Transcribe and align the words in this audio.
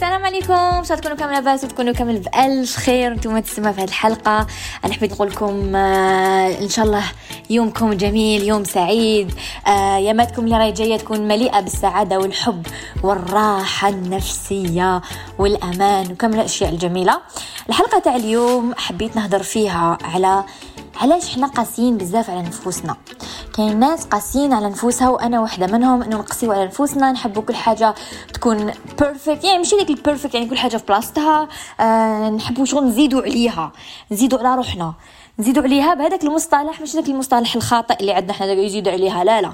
السلام 0.00 0.24
عليكم. 0.24 0.52
ان 0.52 0.84
شاء 0.84 0.98
الله 0.98 1.00
تكونوا 1.00 1.16
كامل 1.16 1.32
لاباس 1.32 1.64
وتكونوا 1.64 1.92
كامل 1.92 2.18
بألف 2.18 2.76
خير. 2.76 3.12
أنتم 3.12 3.38
تسمعوا 3.38 3.72
في 3.72 3.80
هذه 3.80 3.88
الحلقة. 3.88 4.46
أنا 4.84 4.92
حبيت 4.92 5.12
نقول 5.12 5.28
لكم 5.28 5.76
آه 5.76 6.62
إن 6.62 6.68
شاء 6.68 6.84
الله 6.84 7.02
يومكم 7.50 7.92
جميل 7.92 8.42
يوم 8.42 8.64
سعيد. 8.64 9.34
آه 9.66 9.96
ياماتكم 9.96 10.44
اللي 10.44 10.58
راهي 10.58 10.72
جاية 10.72 10.96
تكون 10.96 11.28
مليئة 11.28 11.60
بالسعادة 11.60 12.18
والحب 12.18 12.66
والراحة 13.02 13.88
النفسية 13.88 15.00
والأمان 15.38 16.12
وكامل 16.12 16.34
الأشياء 16.34 16.70
الجميلة. 16.70 17.20
الحلقة 17.68 17.98
تاع 17.98 18.16
اليوم 18.16 18.74
حبيت 18.76 19.16
نهضر 19.16 19.42
فيها 19.42 19.98
على 20.04 20.44
علاش 21.00 21.34
حنا 21.34 21.46
قاسيين 21.46 21.96
بزاف 21.96 22.30
على 22.30 22.42
نفوسنا. 22.42 22.96
كاين 23.56 23.78
ناس 23.78 24.04
قاسيين 24.06 24.52
على 24.52 24.68
نفوسها 24.68 25.08
وأنا 25.08 25.40
واحدة 25.40 25.66
منهم 25.66 26.02
إنه 26.02 26.16
نقسيو 26.16 26.52
على 26.52 26.64
نفوسنا 26.66 27.12
نحبوا 27.12 27.42
كل 27.42 27.54
حاجة 27.54 27.94
تكون 28.34 28.72
perfect 29.00 29.44
يعني 29.44 29.58
ماشي 29.58 29.76
ديك 29.76 29.90
ال 29.90 29.96
perfect 29.96 30.34
يعني 30.34 30.46
كل 30.46 30.58
حاجة 30.58 30.76
في 30.76 30.84
بلاصتها. 30.88 31.48
آه 31.80 32.30
نحبوا 32.30 32.64
شغل 32.64 32.84
نزيدوا 32.84 33.22
عليها 33.22 33.72
نزيدوا 34.12 34.38
على 34.38 34.54
روحنا 34.54 34.94
نزيدوا 35.38 35.62
عليها 35.62 35.94
بهذاك 35.94 36.24
المصطلح 36.24 36.80
مش 36.80 36.94
داك 36.94 37.08
المصطلح 37.08 37.54
الخاطئ 37.54 38.00
اللي 38.00 38.12
عندنا 38.12 38.32
حنا 38.32 38.52
يزيدوا 38.52 38.92
عليها 38.92 39.24
لا 39.24 39.40
لا. 39.40 39.52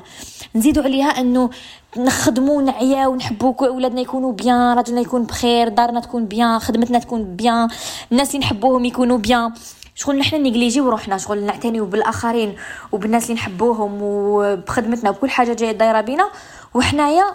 نزيدوا 0.55 0.83
عليها 0.83 1.21
إنه 1.21 1.51
نخدموا 1.97 2.63
نعيا 2.63 3.07
ونحبوا 3.07 3.69
ولادنا 3.69 4.01
يكونوا 4.01 4.33
bien 4.33 4.77
راجلنا 4.77 5.01
يكون 5.01 5.23
بخير 5.23 5.69
دارنا 5.69 6.01
تكون 6.01 6.27
bien 6.27 6.59
خدمتنا 6.59 6.99
تكون 6.99 7.25
bien 7.37 7.69
الناس 8.13 8.29
اللي 8.29 8.39
نحبوهم 8.39 8.85
يكونوا 8.85 9.19
bien. 9.19 9.53
شغل 9.99 10.19
نحنا 10.19 10.39
نيجليجيو 10.39 10.89
روحنا 10.89 11.19
شغل 11.19 11.43
نعتنيو 11.43 11.87
بالآخرين 11.87 12.57
وبالناس 12.93 13.25
اللي 13.25 13.35
نحبوهم 13.35 13.99
وبخدمتنا 14.03 15.11
وكل 15.11 15.31
حاجة 15.31 15.53
جاية 15.53 15.73
دايرة 15.73 16.01
بينا. 16.01 16.31
وحنايا 16.75 17.35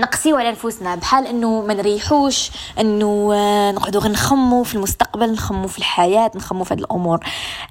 نقسيو 0.00 0.36
على 0.36 0.50
نفوسنا 0.50 0.94
بحال 0.94 1.26
إنه 1.26 1.60
ما 1.66 1.74
نريحوش 1.74 2.50
إنه 2.80 3.30
آه، 3.34 3.72
نقعدوا 3.72 4.00
غير 4.00 4.12
نخمو 4.12 4.62
في 4.62 4.74
المستقبل 4.74 5.32
نخمو 5.32 5.68
في 5.68 5.78
الحياة 5.78 6.30
نخمو 6.34 6.64
في 6.64 6.74
هذه 6.74 6.78
الأمور. 6.80 7.20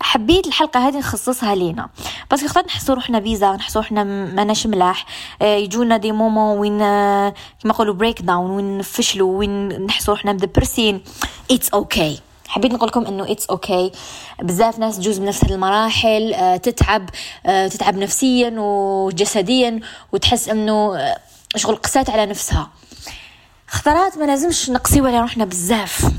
حبيت 0.01 0.47
الحلقة 0.47 0.87
هذه 0.87 0.97
نخصصها 0.97 1.55
لينا. 1.55 1.89
بس 2.31 2.45
خاطر 2.45 2.67
نحسوا 2.67 2.95
روحنا 2.95 3.19
bizarre 3.19 3.51
نحسوا 3.51 3.81
روحنا 3.81 4.03
ماناش 4.03 4.67
ملاح. 4.67 5.05
آه، 5.41 5.55
يجونا 5.55 5.97
des 5.97 6.11
moments 6.11 6.57
وين 6.57 6.81
آه، 6.81 7.33
كما 7.63 7.73
نقولوا 7.73 7.93
breakdown 7.93 8.51
وين 8.51 8.77
نفشلوا 8.77 9.37
وين 9.39 9.85
نحسوا 9.85 10.13
روحنا 10.13 10.33
مدبرسين 10.33 11.01
it's 11.51 11.69
okay 11.69 12.15
okay. 12.15 12.28
حبيت 12.49 12.73
نقول 12.73 12.87
لكم 12.87 13.05
إنه 13.05 13.31
it's 13.31 13.45
okay. 13.45 13.91
بزاف 14.41 14.79
ناس 14.79 14.97
تجوز 14.97 15.17
بنفس 15.17 15.43
المراحل 15.43 16.33
آه، 16.33 16.57
تتعب 16.57 17.09
آه، 17.45 17.67
تتعب 17.67 17.97
نفسيا 17.97 18.53
وجسديا 18.57 19.79
وتحس 20.11 20.49
إنه 20.49 20.97
آه، 20.97 21.19
شغل 21.55 21.75
قسات 21.75 22.09
على 22.09 22.25
نفسها. 22.25 22.69
خطرات 23.67 24.17
ما 24.17 24.25
لازمش 24.25 24.69
نقسيو 24.69 25.05
على 25.05 25.21
روحنا 25.21 25.45
بزاف. 25.45 26.11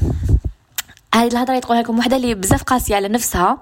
هذه 1.15 1.27
الهضرة 1.27 1.51
اللي 1.51 1.61
تقولها 1.61 1.83
لكم 1.83 1.99
وحدة 1.99 2.17
اللي 2.17 2.35
بزاف 2.35 2.63
قاسية 2.63 2.97
على 2.97 3.09
نفسها 3.09 3.59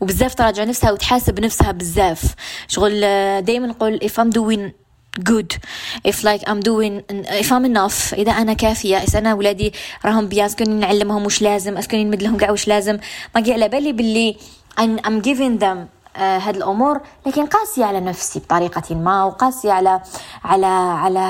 وبزاف 0.00 0.34
تراجع 0.34 0.64
نفسها 0.64 0.92
وتحاسب 0.92 1.40
نفسها 1.40 1.72
بزاف. 1.72 2.34
شغل 2.68 3.00
دائما 3.42 3.66
نقول 3.66 4.00
if 4.02 4.22
I'm 4.22 4.30
doing 4.30 4.85
good. 5.24 5.58
If 6.04 6.24
like 6.24 6.42
I'm 6.46 6.60
doing 6.60 7.02
if 7.44 7.52
I'm 7.52 7.64
enough 7.64 8.12
إذا 8.12 8.32
أنا 8.32 8.52
كافية 8.52 8.96
إذا 8.96 9.18
أنا 9.18 9.34
ولادي 9.34 9.72
راهم 10.04 10.28
بيان 10.28 10.44
اسكوني 10.44 10.74
نعلمهم 10.74 11.26
وش 11.26 11.42
لازم 11.42 11.76
اسكوني 11.76 12.04
نمد 12.04 12.22
لهم 12.22 12.36
كاع 12.36 12.50
وش 12.50 12.68
لازم. 12.68 12.98
ما 13.34 13.42
على 13.48 13.68
بالي 13.68 13.92
باللي 13.92 14.36
I'm 14.78 15.22
giving 15.22 15.58
them 15.60 15.88
uh, 16.16 16.20
هاد 16.20 16.56
الأمور 16.56 17.00
لكن 17.26 17.46
قاسية 17.46 17.84
على 17.84 18.00
نفسي 18.00 18.38
بطريقة 18.38 18.94
ما 18.94 19.24
وقاسية 19.24 19.72
على 19.72 20.00
على 20.44 20.66
على 20.66 21.20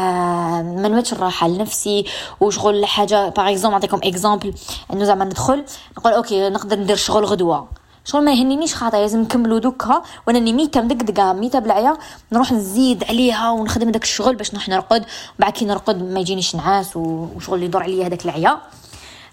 ما 0.63 1.03
الراحة 1.13 1.49
لنفسي. 1.49 2.05
وشغل 2.41 2.87
حاجة 2.87 3.29
par 3.29 3.51
exemple 3.51 3.73
نعطيكم 3.75 4.01
exemple 4.05 4.55
إنه 4.93 5.05
زعما 5.05 5.25
ندخل 5.25 5.65
نقول 5.99 6.13
okay 6.13 6.49
نقدر 6.49 6.79
ندير 6.79 6.97
شغل 6.97 7.25
غدوة. 7.25 7.69
شغل 8.07 8.25
ما 8.25 8.33
يهنينيش 8.33 8.75
خاطر 8.75 8.99
لازم 8.99 9.21
نكملو 9.21 9.59
دوكا. 9.59 10.03
وأنا 10.27 10.39
ني 10.39 10.53
ميتة 10.53 10.81
مدقدقه 10.81 11.33
ميتة 11.33 11.59
بالعيا 11.59 11.97
نروح 12.33 12.53
نزيد 12.53 13.05
عليها 13.05 13.51
ونخدم 13.51 13.91
داك 13.91 14.03
الشغل 14.03 14.37
باش 14.37 14.55
نروح 14.55 14.69
نرقد. 14.69 15.05
وبعد 15.39 15.53
كي 15.53 15.65
نرقد 15.65 16.03
ما 16.03 16.21
يجينيش 16.21 16.57
نعاس 16.57 16.97
وشغل 16.97 17.63
يدور 17.63 17.83
عليا 17.83 18.07
هذاك 18.07 18.25
العيا. 18.25 18.59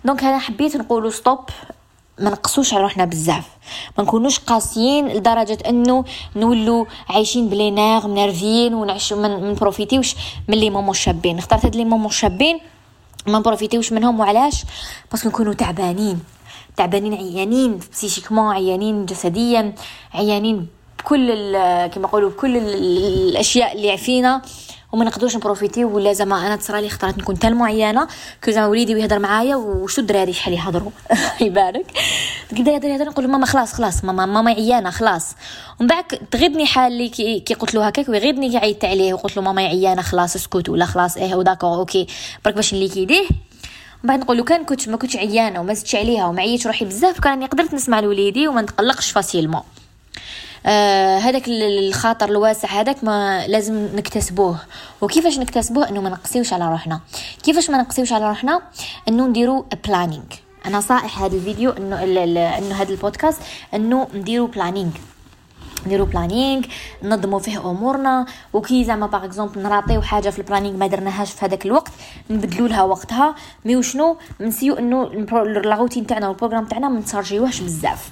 donc 0.06 0.24
أنا 0.24 0.40
حبيت 0.40 0.76
نقولوا 0.76 1.10
stop 1.10 1.40
ما 2.20 2.30
نقصوش 2.30 2.74
على 2.74 2.84
روحنا 2.84 3.06
بزاف. 3.06 3.48
ما 3.98 4.04
نكونوش 4.04 4.40
قاسيين 4.40 5.08
لدرجة 5.08 5.58
إنه 5.70 6.06
نولوا 6.36 6.86
عايشين 7.10 7.50
بلي 7.50 7.72
ناغ 7.72 8.08
منرفيين 8.08 8.74
ونعيشوا 8.74 9.18
من, 9.18 9.44
من 9.44 9.54
بروفيتيوش 9.54 10.16
من 10.48 10.58
les 10.58 10.70
moments 10.70 10.94
شابين 10.94 11.38
خطرات 11.38 11.66
هاد 11.66 11.76
لي 11.76 11.86
مامو 11.86 12.10
شابين 12.10 12.60
ما 13.28 13.40
نبروفيتيوش 13.40 13.92
منهم 13.92 14.20
وعلاش؟ 14.20 14.64
parce 15.12 15.23
que 15.23 15.30
نكونوا 15.30 15.54
تعبانين. 15.54 16.20
تعبانين 16.78 17.14
عيانين 17.14 17.80
psychiquement 17.92 18.54
عيانين 18.54 19.06
جسديا 19.06 19.74
عيانين 20.14 20.68
بكل 21.00 21.28
كما 21.88 22.08
نقولوا 22.08 22.30
بكل 22.30 22.58
الأشياء 22.58 23.74
اللي 23.76 23.98
فينا 23.98 24.42
وما 24.92 25.06
نقدروش 25.06 25.36
نبروفيتي 25.36 25.86
ولا 25.86 26.14
زعما 26.14 26.48
أنا 26.48 26.56
تصرى 26.56 26.82
لي 26.82 26.90
خطرات 26.90 27.18
نكون 27.18 27.40
tellement 27.40 27.56
عيانة 27.56 28.08
que 28.44 28.52
زعما 28.52 28.68
وليدي 28.68 28.92
يهضر 28.92 29.20
معايا 29.20 29.56
وشو 29.56 30.02
الدراري 30.02 30.34
شحال 30.34 30.54
يهضروا؟ 30.54 30.92
يبارك. 31.42 31.86
كيبدا 32.56 32.72
يهضر 32.72 32.88
يهضر 32.88 33.06
نقول 33.06 33.28
ماما 33.28 33.46
خلاص 33.46 33.74
خلاص 33.74 34.04
ماما 34.04 34.26
ماما 34.26 34.52
عيانة 34.52 34.90
خلاص. 34.90 35.36
ومن 35.80 35.88
بعد 35.88 36.04
تغيضني 36.04 36.66
حالي 36.66 37.10
كي, 37.10 37.40
كي 37.40 37.54
قلت 37.54 37.76
له 37.76 37.88
هكاك 37.88 38.10
ويغيضني 38.10 38.50
كي 38.50 38.58
عيطت 38.58 38.86
عليه 38.86 39.14
وقلت 39.14 39.38
له 39.38 39.44
ماما 39.44 39.62
عيانة 39.62 40.02
خلاص 40.02 40.36
اسكت 40.36 40.70
ولا 40.70 40.86
خلاص 40.86 41.18
إيه 41.18 41.36
و 41.36 41.40
d'accord 41.40 41.76
okay. 41.76 42.08
برك 42.46 42.56
باش 42.56 42.74
نليك 42.74 42.98
يديه 42.98 43.26
بعد 44.04 44.20
نقول 44.20 44.38
لو 44.38 44.44
كان 44.44 44.66
كنت 44.66 44.90
ما 44.90 44.98
كنتش 44.98 45.18
عيانة 45.18 45.60
وما 45.60 45.74
زدتش 45.74 45.96
عليها 45.96 46.26
وما 46.26 46.42
عييتش 46.42 46.68
روحي 46.68 46.86
بزاف 46.86 47.20
كان 47.20 47.44
قدرت 47.48 47.74
نسمع 47.74 48.00
لوليدي 48.00 48.48
وما 48.48 48.62
نتقلقش 48.62 49.12
facilement. 49.12 49.62
آه 50.66 51.18
هذاك 51.18 51.44
الخاطر 51.48 52.30
الواسع 52.30 52.70
هذاك 52.70 53.04
ما 53.04 53.48
لازم 53.48 53.96
نكتسبوه. 53.96 54.58
وكيفاش 55.02 55.38
نكتسبوه؟ 55.38 55.90
إنه 55.90 56.02
ما 56.02 56.10
نقسيوش 56.10 56.54
على 56.54 56.70
روحنا. 56.70 57.00
كيفاش 57.44 57.70
ما 57.70 57.78
نقسيوش 57.78 58.14
على 58.14 58.28
روحنا؟ 58.28 58.62
إنه 59.08 59.28
نديرو 59.28 59.66
planning 59.88 60.24
أنا 60.66 60.82
صائح 60.82 61.22
هذا 61.22 61.36
الفيديو 61.36 61.72
إنه 61.72 62.04
إنه 62.58 62.82
هذا 62.82 62.92
البودكاست 62.92 63.42
إنه 63.74 64.08
نديرو 64.14 64.48
planning 64.48 64.92
نديرو 65.86 66.06
planning 66.06 66.64
ننظموا 67.04 67.40
فيه 67.40 67.72
أمورنا. 67.72 68.26
وكي 68.54 68.84
زعما 68.84 69.08
par 69.08 69.26
exemple 69.26 69.62
نراطيو 69.64 70.02
حاجة 70.02 70.30
في 70.30 70.40
ال 70.40 70.44
planning 70.44 70.78
ما 70.78 70.88
درناهاش 70.88 71.32
في 71.32 71.46
هذاك 71.46 71.66
الوقت 71.66 71.92
نبدلوا 72.30 72.68
لها 72.68 72.84
وقتها. 72.84 73.36
mais 73.66 73.76
وشنو؟ 73.76 74.18
نسيو 74.42 74.74
إنه 74.74 75.04
الروتين 75.38 76.08
تاعنا 76.08 76.28
وال 76.28 76.35
programme 76.35 76.66
تاعنا 76.66 76.90
ما 76.90 77.00
نتشارجيوهش 77.00 77.60
بزاف. 77.62 78.10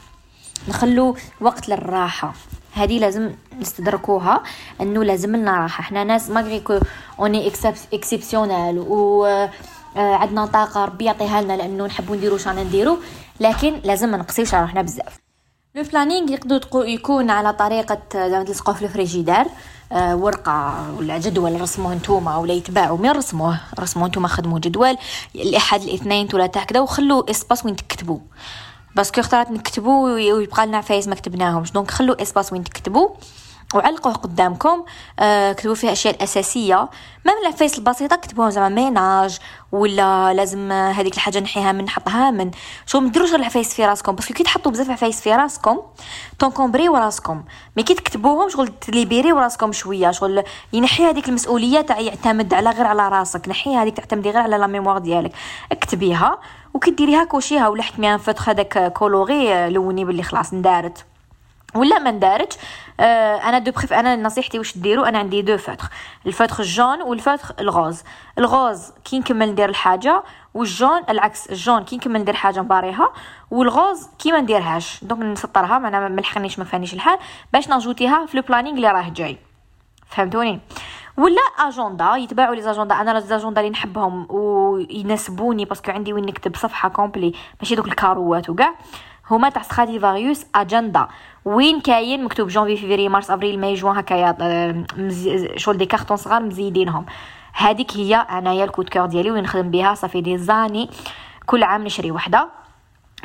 نخلو 0.70 1.16
وقت 1.42 1.70
للراحة. 1.70 2.34
هذه 2.74 3.00
لازم 3.00 3.32
نستدركوها 3.60 4.44
إنه 4.82 5.04
لازم 5.04 5.36
لنا 5.36 5.60
راحة. 5.60 5.82
إحنا 5.82 6.04
ناس 6.04 6.30
malgré 6.30 6.60
que 6.60 6.80
on 7.20 7.52
est 7.94 8.10
exceptionnels 8.10 8.80
و 8.80 9.26
آه، 9.26 10.16
عندنا 10.16 10.46
طاقة 10.46 10.86
ربي 10.86 11.06
يعطيها 11.06 11.42
لنا 11.42 11.54
لأنه 11.54 11.86
نحبوا 11.86 12.16
نديرو 12.16 12.38
شانا 12.38 12.64
نديرو 12.64 12.98
لكن 13.40 13.82
لازم 13.84 14.10
ما 14.10 14.18
نقصيوش 14.18 14.54
على 14.54 14.64
روحنا 14.64 14.82
بزاف. 14.82 15.21
le 15.76 15.84
planning 15.84 16.32
يقدر 16.32 16.62
يكون 16.76 17.30
على 17.30 17.54
طريقة 17.54 17.98
زعما 18.14 18.44
تلصقوه 18.44 18.76
في 18.76 18.86
الفريجيدار. 18.86 19.48
آه 19.92 20.16
ورقة 20.16 20.86
ولا 20.98 21.18
جدول 21.18 21.62
رسموه 21.62 21.96
نتوما 21.96 22.38
ولا 22.38 22.54
يتباعوا. 22.54 22.98
من 22.98 23.10
رسموه؟ 23.10 23.60
رسموه 23.80 24.08
نتوما 24.08 24.28
خدموا 24.28 24.60
جدول. 24.60 24.98
الأحد 25.36 25.82
الاثنين 25.82 26.28
ثلاثة 26.28 26.60
هكذا 26.60 26.80
وخلوا 26.80 27.32
espace 27.32 27.66
وين 27.66 27.76
تكتبوا. 27.76 28.20
parce 28.96 29.12
que 29.12 29.22
خطرات 29.22 29.52
نكتبوا 29.52 30.10
ويبقى 30.10 30.68
لنا 30.68 30.78
عفايس 30.78 31.08
ما 31.08 31.16
كتبناهمش. 31.16 31.72
donc 31.72 31.92
خلوا 31.92 32.22
espace 32.22 32.54
وين 32.54 32.64
تكتبوا. 32.64 33.10
وعلقوه 33.74 34.14
قدامكم 34.14 34.84
آه 35.20 35.54
كتبوا 35.54 35.76
فيه 35.76 35.88
الاشياء 35.88 36.16
الاساسيه 36.16 36.90
ما 37.26 37.34
من 37.34 37.42
العفايس 37.42 37.78
البسيطة 37.78 38.16
كتبوها 38.16 38.50
زعما 38.50 38.70
ménage 38.70 39.40
ولا 39.72 40.34
لازم 40.34 40.72
هذيك 40.72 41.14
الحاجة 41.14 41.40
نحيها 41.40 41.72
من 41.72 41.84
نحطها 41.84 42.32
من 42.32 42.52
شو 42.86 43.00
ما 43.00 43.10
ديروش 43.10 43.34
العفايس 43.34 43.74
في 43.74 43.86
راسكم 43.86 44.16
parce 44.16 44.27
que 44.27 44.34
كي 44.34 44.44
تحطوا 44.44 44.72
بزاف 44.72 44.90
عفايس 44.90 45.22
في 45.22 45.36
راسكم 45.36 45.80
تونكومبريو 46.40 46.96
راسكم 46.96 47.44
mais 47.78 47.84
كي 47.84 47.94
تكتبوهم 47.94 48.50
شغل 48.50 48.68
تليبيريو 48.68 49.40
راسكم 49.40 49.72
شوية 49.72 50.12
شغل 50.12 50.44
ينحي 50.74 51.04
هذيك 51.04 51.30
المسؤولية 51.30 51.82
تاع 51.82 52.00
يعتمد 52.00 52.54
على 52.54 52.70
غير 52.70 52.88
على 52.88 53.10
راسك 53.10 53.50
نحي 53.50 53.76
هذيك 53.76 53.98
تعتمدي 53.98 54.30
غير 54.30 54.42
على 54.42 54.58
la 54.58 54.68
mémoire 54.68 54.98
ديالك. 54.98 55.32
اكتبيها 55.72 56.40
وكي 56.74 56.92
ديريها 56.92 57.24
كوشيها 57.24 57.68
ولا 57.68 57.84
حكميها 57.84 58.18
فتخ 58.18 58.50
هذاك 58.50 58.94
كولوري 58.94 59.70
لوني 59.70 60.06
باللي 60.06 60.24
خلاص 60.24 60.54
ندارت 60.54 61.06
ولا 61.76 62.00
ما 62.00 62.12
ندارج 62.12 62.52
آه 63.00 63.36
أنا 63.36 63.60
دو 63.60 63.72
بريف 63.72 63.94
أنا 63.94 64.16
نصيحتي 64.16 64.58
واش 64.58 64.78
ديروا 64.78 65.10
أنا 65.10 65.20
عندي 65.20 65.42
دو 65.42 65.58
فاتر 65.58 65.88
الفاتر 66.26 66.60
الجون 66.60 67.02
والفاتر 67.02 67.56
الغوز 67.60 68.04
الغوز 68.38 68.92
كي 69.06 69.20
نكمل 69.20 69.52
ندير 69.52 69.70
الحاجة 69.70 70.24
والجون 70.54 71.02
العكس 71.10 71.50
الجون 71.50 71.84
كي 71.84 71.96
نكمل 71.96 72.22
ندير 72.22 72.36
حاجة 72.36 72.60
نباريها 72.60 73.14
والغوز 73.52 74.08
كي 74.20 74.32
ما 74.32 74.42
نديرهاش. 74.42 75.04
دونك 75.04 75.22
نسطرها 75.24 75.80
معناها 75.80 76.08
ما 76.08 76.22
لحقنيش 76.22 76.60
ما 76.60 76.66
فانيش 76.66 76.94
الحال 76.94 77.20
باش 77.54 77.70
نجوتيها 77.70 78.26
في 78.26 78.36
البلانينغ 78.36 78.76
اللي 78.78 78.92
راه 78.92 79.10
جاي. 79.10 79.38
فهمتوني؟ 80.08 80.60
ولا 81.18 81.42
اجندا 81.60 82.16
يتباعوا 82.16 82.56
les 82.56 82.62
agendas 82.62 83.02
أنا 83.02 83.12
les 83.12 83.22
agendas 83.22 83.62
اللي 83.62 83.72
نحبهم 83.72 84.28
ويناسبوني 84.30 85.66
باسكو 85.66 85.92
عندي 85.92 86.14
وين 86.14 86.26
نكتب 86.26 86.56
صفحة 86.56 86.90
complète 86.90 87.34
ماشي 87.62 87.76
دوك 87.76 87.88
الكاروات 87.88 88.50
وكاع. 88.50 88.76
هما 89.30 89.50
تاع 89.50 89.62
فاريوس 89.62 90.46
أجندا. 90.56 91.08
وين 91.46 91.82
كاين 91.82 92.24
مكتوب 92.24 92.48
جونفي 92.48 92.78
فيفري 92.78 93.10
مارس 93.10 93.32
ابريل 93.32 93.60
ماي 93.60 93.74
جوان 93.74 93.98
هكايا 93.98 94.86
شغل 95.58 95.78
des 95.78 95.86
cartons 95.86 96.18
صغار 96.18 96.44
مزيدينهم. 96.44 97.06
هذيك 97.54 97.98
هي 97.98 98.16
أنايا 98.16 98.64
ال 98.64 98.68
coup 98.68 98.82
de 98.82 98.90
cœur 98.90 99.06
ديالي 99.06 99.32
وين 99.32 99.44
نخدم 99.44 99.72
بها 99.72 99.94
ça 99.94 100.22
fait 100.22 100.38
des 100.38 100.53
années. 100.53 100.90
كل 101.46 101.64
عام 101.64 101.84
نشري 101.84 102.12
وحدة. 102.12 102.50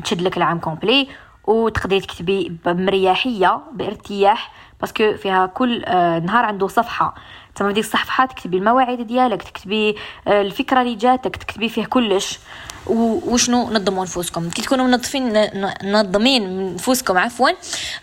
تشد 0.05 0.23
لك 0.23 0.37
العام 0.37 0.59
complet. 0.59 1.09
وتقدري 1.45 2.01
تكتبي 2.01 2.59
بمرياحية 2.65 3.61
بارتياح. 3.73 4.53
parce 4.81 5.02
que 5.02 5.15
فيها 5.17 5.47
كل 5.47 5.85
آه، 5.85 6.19
نهار 6.19 6.45
عنده 6.45 6.69
صفحة. 6.69 7.15
تما 7.55 7.73
ديك 7.73 7.85
الصفحه 7.85 8.27
تكتبي 8.27 8.57
المواعيد 8.57 9.01
ديالك 9.07 9.43
تكتبي 9.43 9.97
آه، 10.29 10.43
الفكرة 10.43 10.83
اللي 10.83 10.95
جاتك 10.95 11.37
تكتبي 11.37 11.69
فيه 11.69 11.85
كلش. 11.85 12.39
وشنو؟ 12.87 13.71
نظموا 13.71 14.05
نفوسكم. 14.05 14.51
كي 14.51 14.63
تكونوا 14.63 14.87
منظفين 14.87 15.49
منظمين 15.85 16.75
نفوسكم 16.75 17.19
عفوا 17.19 17.49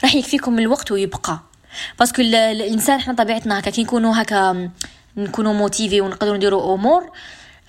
راح 0.04 0.16
يكفيكم 0.16 0.60
الوقت 0.60 0.92
ويبقى. 0.92 1.40
parce 2.00 2.14
que 2.14 2.22
الإنسان 2.22 3.00
إحنا 3.00 3.14
طبيعتنا 3.14 3.60
هكا 3.60 3.72
كي 3.72 3.84
نكونوا 3.84 4.22
هكا 4.22 4.70
نكونوا 5.18 5.54
motivés 5.54 6.02
ونقدروا 6.02 6.38
نديروا 6.38 6.76
أمور 6.76 7.12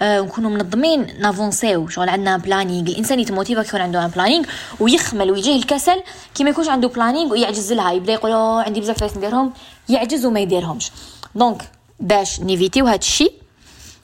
آه 0.02 0.20
ونكونوا 0.20 0.50
منظمين 0.50 1.20
نافونسيو 1.20 1.88
شغل 1.88 2.08
عندنا 2.08 2.36
planning 2.36 2.90
الإنسان 2.90 3.20
يتموتيفا 3.20 3.62
كيكون 3.62 3.80
عنده 3.80 4.06
planning 4.06 4.44
ويخمل 4.80 5.30
ويجيه 5.30 5.56
الكسل. 5.56 6.02
كي 6.34 6.44
ما 6.44 6.50
يكونش 6.50 6.68
عنده 6.68 6.88
planning 6.88 7.32
ويعجز 7.32 7.72
لها. 7.72 7.92
يبدأ 7.92 8.12
يقول 8.12 8.32
عندي 8.32 8.80
بزاف 8.80 8.98
عفايس 8.98 9.16
نديرهم. 9.16 9.52
يعجز 9.88 10.26
وما 10.26 10.40
يديرهمش. 10.40 10.90
donc 11.34 11.70
باش 12.00 12.40
نيفيتيو 12.40 12.86
هاد 12.86 12.98
الشيء 12.98 13.32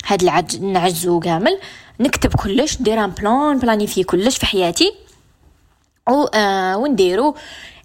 هاد 0.07 0.23
العج 0.23 0.61
نعجزو 0.61 1.21
كامل. 1.21 1.59
نكتب 2.01 2.35
كلش 2.35 2.81
ندير 2.81 3.05
un 3.05 3.11
plan 3.11 3.59
planifié 3.59 4.05
كلش 4.05 4.39
في 4.39 4.47
حياتي. 4.47 4.93
و 6.09 6.25
آه 6.35 6.77
ونديرو. 6.77 7.35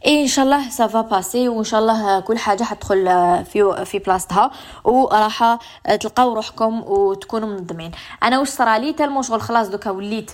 اي 0.06 0.22
إن 0.22 0.28
شاء 0.28 0.46
الله 0.46 0.69
ça 0.69 0.86
va 0.86 1.01
passer 1.01 1.50
وإن 1.50 1.63
شاء 1.63 1.80
الله 1.80 2.19
كل 2.19 2.38
حاجة 2.38 2.63
حتدخل 2.63 3.06
في 3.46 3.86
في 3.86 4.00
بلاصتها. 4.00 4.52
وراح 4.84 5.57
تلقاو 6.00 6.34
روحكم 6.34 6.84
وتكونوا 6.84 7.50
منظمين. 7.50 7.92
أنا 8.24 8.40
واش 8.40 8.50
صرالي 8.50 8.94
tellement 8.94 9.21
شغل 9.22 9.42
خلاص 9.42 9.68
دوكا 9.68 9.90
وليت. 9.90 10.31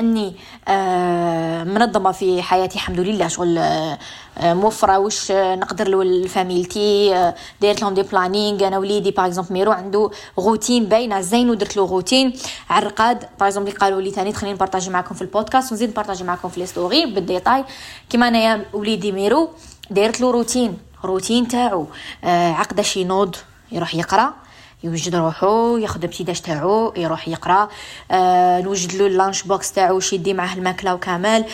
اني 0.00 0.36
آه 0.68 1.64
منظمة 1.64 2.12
في 2.12 2.42
حياتي 2.42 2.74
الحمد 2.74 3.00
لله. 3.00 3.28
شغل 3.28 3.58
آه 3.58 3.98
موفره 4.38 4.98
واش 4.98 5.32
نقدر 5.32 6.02
لفاميلتي 6.02 7.14
آه 7.14 7.34
دايرت 7.60 7.82
لهم 7.82 7.94
des 7.94 8.02
plannings. 8.02 8.66
أنا 8.66 8.78
وليدي 8.78 9.10
par 9.10 9.26
exemple 9.26 9.52
ميرو 9.52 9.72
عنده 9.72 10.10
روتين 10.38 10.84
باينة 10.84 11.20
زين 11.20 11.50
ودرت 11.50 11.76
له 11.76 11.86
روتين. 11.86 12.32
على 12.70 12.86
الرقاد 12.86 13.18
par 13.40 13.48
exemple 13.48 13.72
قالوا 13.72 14.00
لي 14.00 14.10
ثاني 14.10 14.32
تخليني 14.32 14.54
نبارطاجي 14.54 14.90
معكم 14.90 15.14
في 15.14 15.22
البودكاست 15.22 15.72
ونزيد 15.72 15.90
نبارطاجي 15.90 16.24
معكم 16.24 16.48
في 16.48 16.60
les 16.60 16.66
stories 16.66 17.06
بال 17.06 17.19
détail. 17.19 17.64
كيما 18.10 18.28
أنايا 18.28 18.64
وليدي 18.72 19.12
ميرو 19.12 19.50
دايرت 19.90 20.20
له 20.20 20.30
routine. 20.30 20.78
routine 21.04 21.48
تاعو 21.48 21.86
آه 22.24 22.52
عقده 22.52 22.82
شي 22.82 23.04
نوض 23.04 23.36
يروح 23.72 23.94
يقرأ. 23.94 24.34
يوجد 24.84 25.14
روحو 25.14 25.76
ياخذ 25.76 26.04
petit 26.04 26.26
déj 26.26 26.40
تاعو 26.40 26.92
يروح 26.96 27.28
يقرا. 27.28 27.68
آه 28.10 28.60
نوجد 28.60 28.92
له 28.94 29.06
ال 29.06 29.12
lunch 29.12 29.42
box 29.42 29.72
تاعو 29.72 29.94
واش 29.94 30.12
يدي 30.12 30.34
معاه 30.34 30.54
الماكلة 30.54 30.94
وكامل 30.94 31.44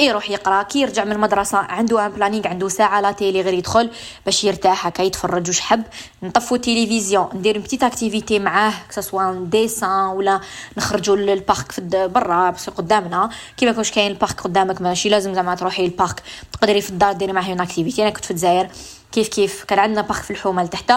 يروح 0.00 0.30
يقرا. 0.30 0.62
كي 0.62 0.80
يرجع 0.80 1.04
من 1.04 1.12
المدرسة 1.12 1.58
عنده 1.58 2.06
un 2.06 2.12
planning 2.12 2.48
عنده 2.48 2.68
ساعة 2.68 3.00
la 3.00 3.12
télé 3.12 3.40
غير 3.40 3.54
يدخل 3.54 3.90
باش 4.26 4.44
يرتاح 4.44 4.86
هكا 4.86 5.02
يتفرج 5.02 5.48
واش 5.48 5.60
حب. 5.60 5.82
نطفو 6.22 6.54
التلفزيون 6.54 7.28
ندير 7.34 7.58
petite 7.58 7.82
activité 7.82 8.38
معاه 8.38 8.72
que 8.90 9.22
ce 9.22 9.44
soit 9.44 9.68
dessin 9.68 10.04
ولا 10.06 10.40
نخرجوا 10.76 11.16
لل 11.16 11.35
parc 11.35 11.72
في 11.72 12.08
برا 12.14 12.50
بس 12.50 12.70
قدامنا. 12.70 13.30
كي 13.56 13.66
ما 13.66 13.70
يكونش 13.72 13.90
كاين 13.90 14.10
ال 14.10 14.16
parc 14.16 14.40
قدامك 14.40 14.80
ماشي 14.80 15.08
لازم 15.08 15.34
زعما 15.34 15.54
تروحي 15.54 15.82
لل 15.84 15.97
parc 15.97 16.22
تقدري 16.52 16.80
في 16.80 16.90
الدار 16.90 17.12
ديري 17.12 17.32
معاه 17.32 17.48
une 17.50 17.60
activité 17.60 18.02
أنا 18.02 18.10
كنت 18.10 18.24
في 18.24 18.30
الجزائر. 18.30 18.68
كيف 19.12 19.28
كيف 19.28 19.64
كان 19.64 19.78
عندنا 19.78 20.00
parc 20.00 20.22
في 20.22 20.30
الحومة 20.30 20.62
لتحت 20.64 20.92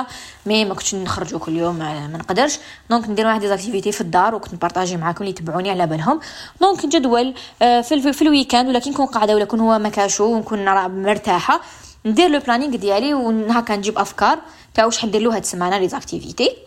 mais 0.45 0.65
ما 0.65 0.73
كنتش 0.73 0.95
نخرجوا 0.95 1.39
كل 1.39 1.57
يوم 1.57 1.75
ما 1.75 2.07
نقدرش. 2.07 2.59
donc 2.89 3.09
ندير 3.09 3.27
واحد 3.27 3.39
des 3.39 3.52
activités 3.52 3.91
في 3.91 4.01
الدار 4.01 4.35
وكنت 4.35 4.53
نبارطاجي 4.53 4.97
معاكم 4.97 5.19
اللي 5.19 5.29
يتبعوني 5.29 5.69
على 5.69 5.87
بالهم. 5.87 6.19
donc 6.61 6.85
جدول 6.85 7.33
آه، 7.61 7.81
في, 7.81 8.13
في 8.13 8.21
ال 8.21 8.27
week-end 8.27 8.69
ولا 8.69 8.79
كي 8.79 8.89
نكون 8.89 9.05
قاعدة 9.05 9.35
ولا 9.35 9.45
كون 9.45 9.59
هو 9.59 9.79
مكاشو 9.79 10.25
ونكون 10.25 10.65
مرتاحة 11.03 11.61
ندير 12.05 12.29
le 12.29 12.39
planning 12.39 12.75
ديالي 12.75 13.13
وهكا 13.13 13.75
نجيب 13.75 13.97
أفكار 13.97 14.39
تاع 14.73 14.85
واش 14.85 14.97
حندير 14.97 15.21
له 15.21 15.35
هاد 15.35 15.41
السمانة 15.41 15.77
les 15.77 15.87
activités 15.87 16.57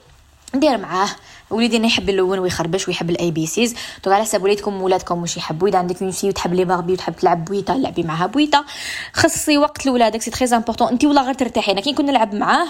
ندير 0.55 0.79
معاه 0.79 1.09
وليدي 1.51 1.87
يحب 1.87 2.09
اللون 2.09 2.39
ويخربش 2.39 2.89
ويحب 2.89 3.11
ال 3.11 3.31
ABCs 3.31 3.75
donc 4.05 4.17
على 4.17 4.25
حسب 4.25 4.43
وليدكم 4.43 4.83
ولادكم 4.83 5.21
واش 5.21 5.37
يحبوا. 5.37 5.69
إذا 5.69 5.79
عندك 5.79 6.03
une 6.03 6.11
fille 6.11 6.29
وتحب 6.29 6.55
les 6.55 6.65
Barbie 6.65 6.93
وتحب 6.93 7.17
تلعب 7.17 7.45
بويتا 7.45 7.73
لعبي 7.73 8.03
معاها 8.03 8.27
بويتا. 8.27 8.65
خصصي 9.13 9.59
وقت 9.59 9.87
لولادك 9.87 10.23
c'est 10.23 10.31
très 10.31 10.57
important 10.57 10.89
انت 10.89 11.05
والله 11.05 11.23
غير 11.23 11.35
ترتاحي 11.35 11.73
أنا 11.73 11.81
كي 11.81 11.93
نكون 11.93 12.07
نلعب 12.07 12.35
معاه 12.35 12.67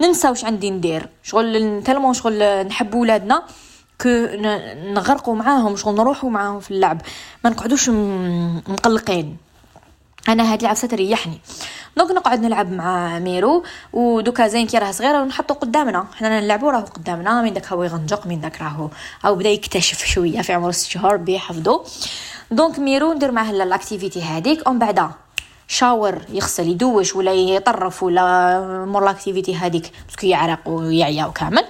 ننسى 0.00 0.28
واش 0.28 0.44
عندي 0.44 0.70
ندير. 0.70 1.08
شغل 1.22 1.82
tellement 1.82 2.14
شغل 2.14 2.66
نحب 2.66 2.94
ولادنا 2.94 3.42
كو 4.00 4.08
نغرقوا 4.92 5.34
معاهم 5.34 5.76
شغل 5.76 5.94
نروحوا 5.94 6.30
معاهم 6.30 6.60
في 6.60 6.70
اللعب. 6.70 7.02
ما 7.44 7.50
نقعدوش 7.50 7.88
مقلقين. 8.68 9.36
أنا 10.28 10.52
هاد 10.52 10.60
العفسه 10.60 10.88
تريحني 10.88 11.40
donc 11.96 12.10
نقعد 12.10 12.40
نلعب 12.40 12.72
مع 12.72 13.18
ميرو 13.18 13.64
ودوكا 13.92 14.46
زين 14.48 14.66
كي 14.66 14.78
راه 14.78 14.90
صغيره 14.90 15.22
ونحطو 15.22 15.54
قدامنا. 15.54 16.06
حنا 16.16 16.40
نلعبو 16.40 16.70
راهو 16.70 16.84
قدامنا 16.84 17.42
من 17.42 17.52
داك 17.52 17.72
هو 17.72 17.82
يغنجق 17.82 18.26
من 18.26 18.40
داك 18.40 18.62
راهو 18.62 18.88
أو 19.26 19.34
بدا 19.34 19.48
يكتشف 19.48 20.04
شوية 20.04 20.40
في 20.42 20.52
عمر 20.52 20.72
ست 20.72 20.90
شهور 20.90 21.16
بيحفظو 21.16 21.82
donc 22.50 22.78
ميرو 22.78 23.12
ندير 23.12 23.32
معاه 23.32 23.52
l'activité 23.52 24.22
هذيك 24.22 24.68
ومن 24.68 24.78
بعدا 24.78 25.10
shower 25.68 26.18
يغسل 26.28 26.68
يدوش 26.68 27.16
ولا 27.16 27.32
يطرف 27.32 28.02
ولا 28.02 28.84
مور 28.86 29.04
l'activité 29.04 29.56
هذيك 29.56 29.92
parce 30.06 30.18
que 30.18 30.26
يعرق 30.26 30.58
ويعيا 30.66 31.26
وكامل. 31.26 31.64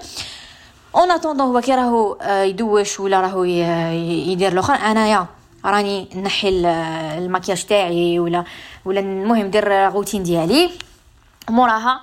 en 0.96 1.10
attendant 1.10 1.46
هو 1.46 1.60
كي 1.60 1.74
راهو 1.74 2.16
آه، 2.22 2.42
يدوش 2.42 3.00
ولا 3.00 3.20
راهو 3.20 3.44
يدير 3.44 4.52
الآخر 4.52 4.74
انايا. 4.74 5.26
راني 5.70 6.08
نحي 6.22 6.48
المكياج 7.18 7.64
تاعي 7.64 8.18
ولا 8.18 8.44
ولا 8.84 9.00
المهم 9.00 9.46
ندير 9.46 9.92
روتين 9.92 10.22
ديالي. 10.22 10.70
موراها 11.50 12.00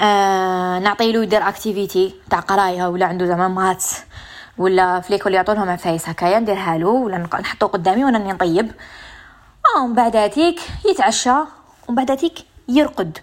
آه 0.00 0.78
نعطيلو 0.78 1.22
يدير 1.22 1.48
activité 1.48 2.14
تاع 2.30 2.40
قراية 2.40 2.88
ولا 2.88 3.06
عنده 3.06 3.26
زعما 3.26 3.48
maths 3.48 3.84
ولا 4.58 5.00
في 5.00 5.12
l'école 5.12 5.34
يعطولهم 5.34 5.68
عفايس 5.68 6.08
هكايا 6.08 6.38
نديرها 6.38 6.78
له 6.78 6.88
ولا 6.88 7.18
نحطو 7.40 7.66
قدامي 7.66 8.04
وأنا 8.04 8.32
نطيب. 8.32 8.72
ومن 9.76 9.94
بعد 9.94 10.16
هاتيك 10.16 10.60
يتعشى 10.90 11.30
ومن 11.88 11.96
بعد 11.96 12.10
هاتيك 12.10 12.38
يرقد. 12.68 13.18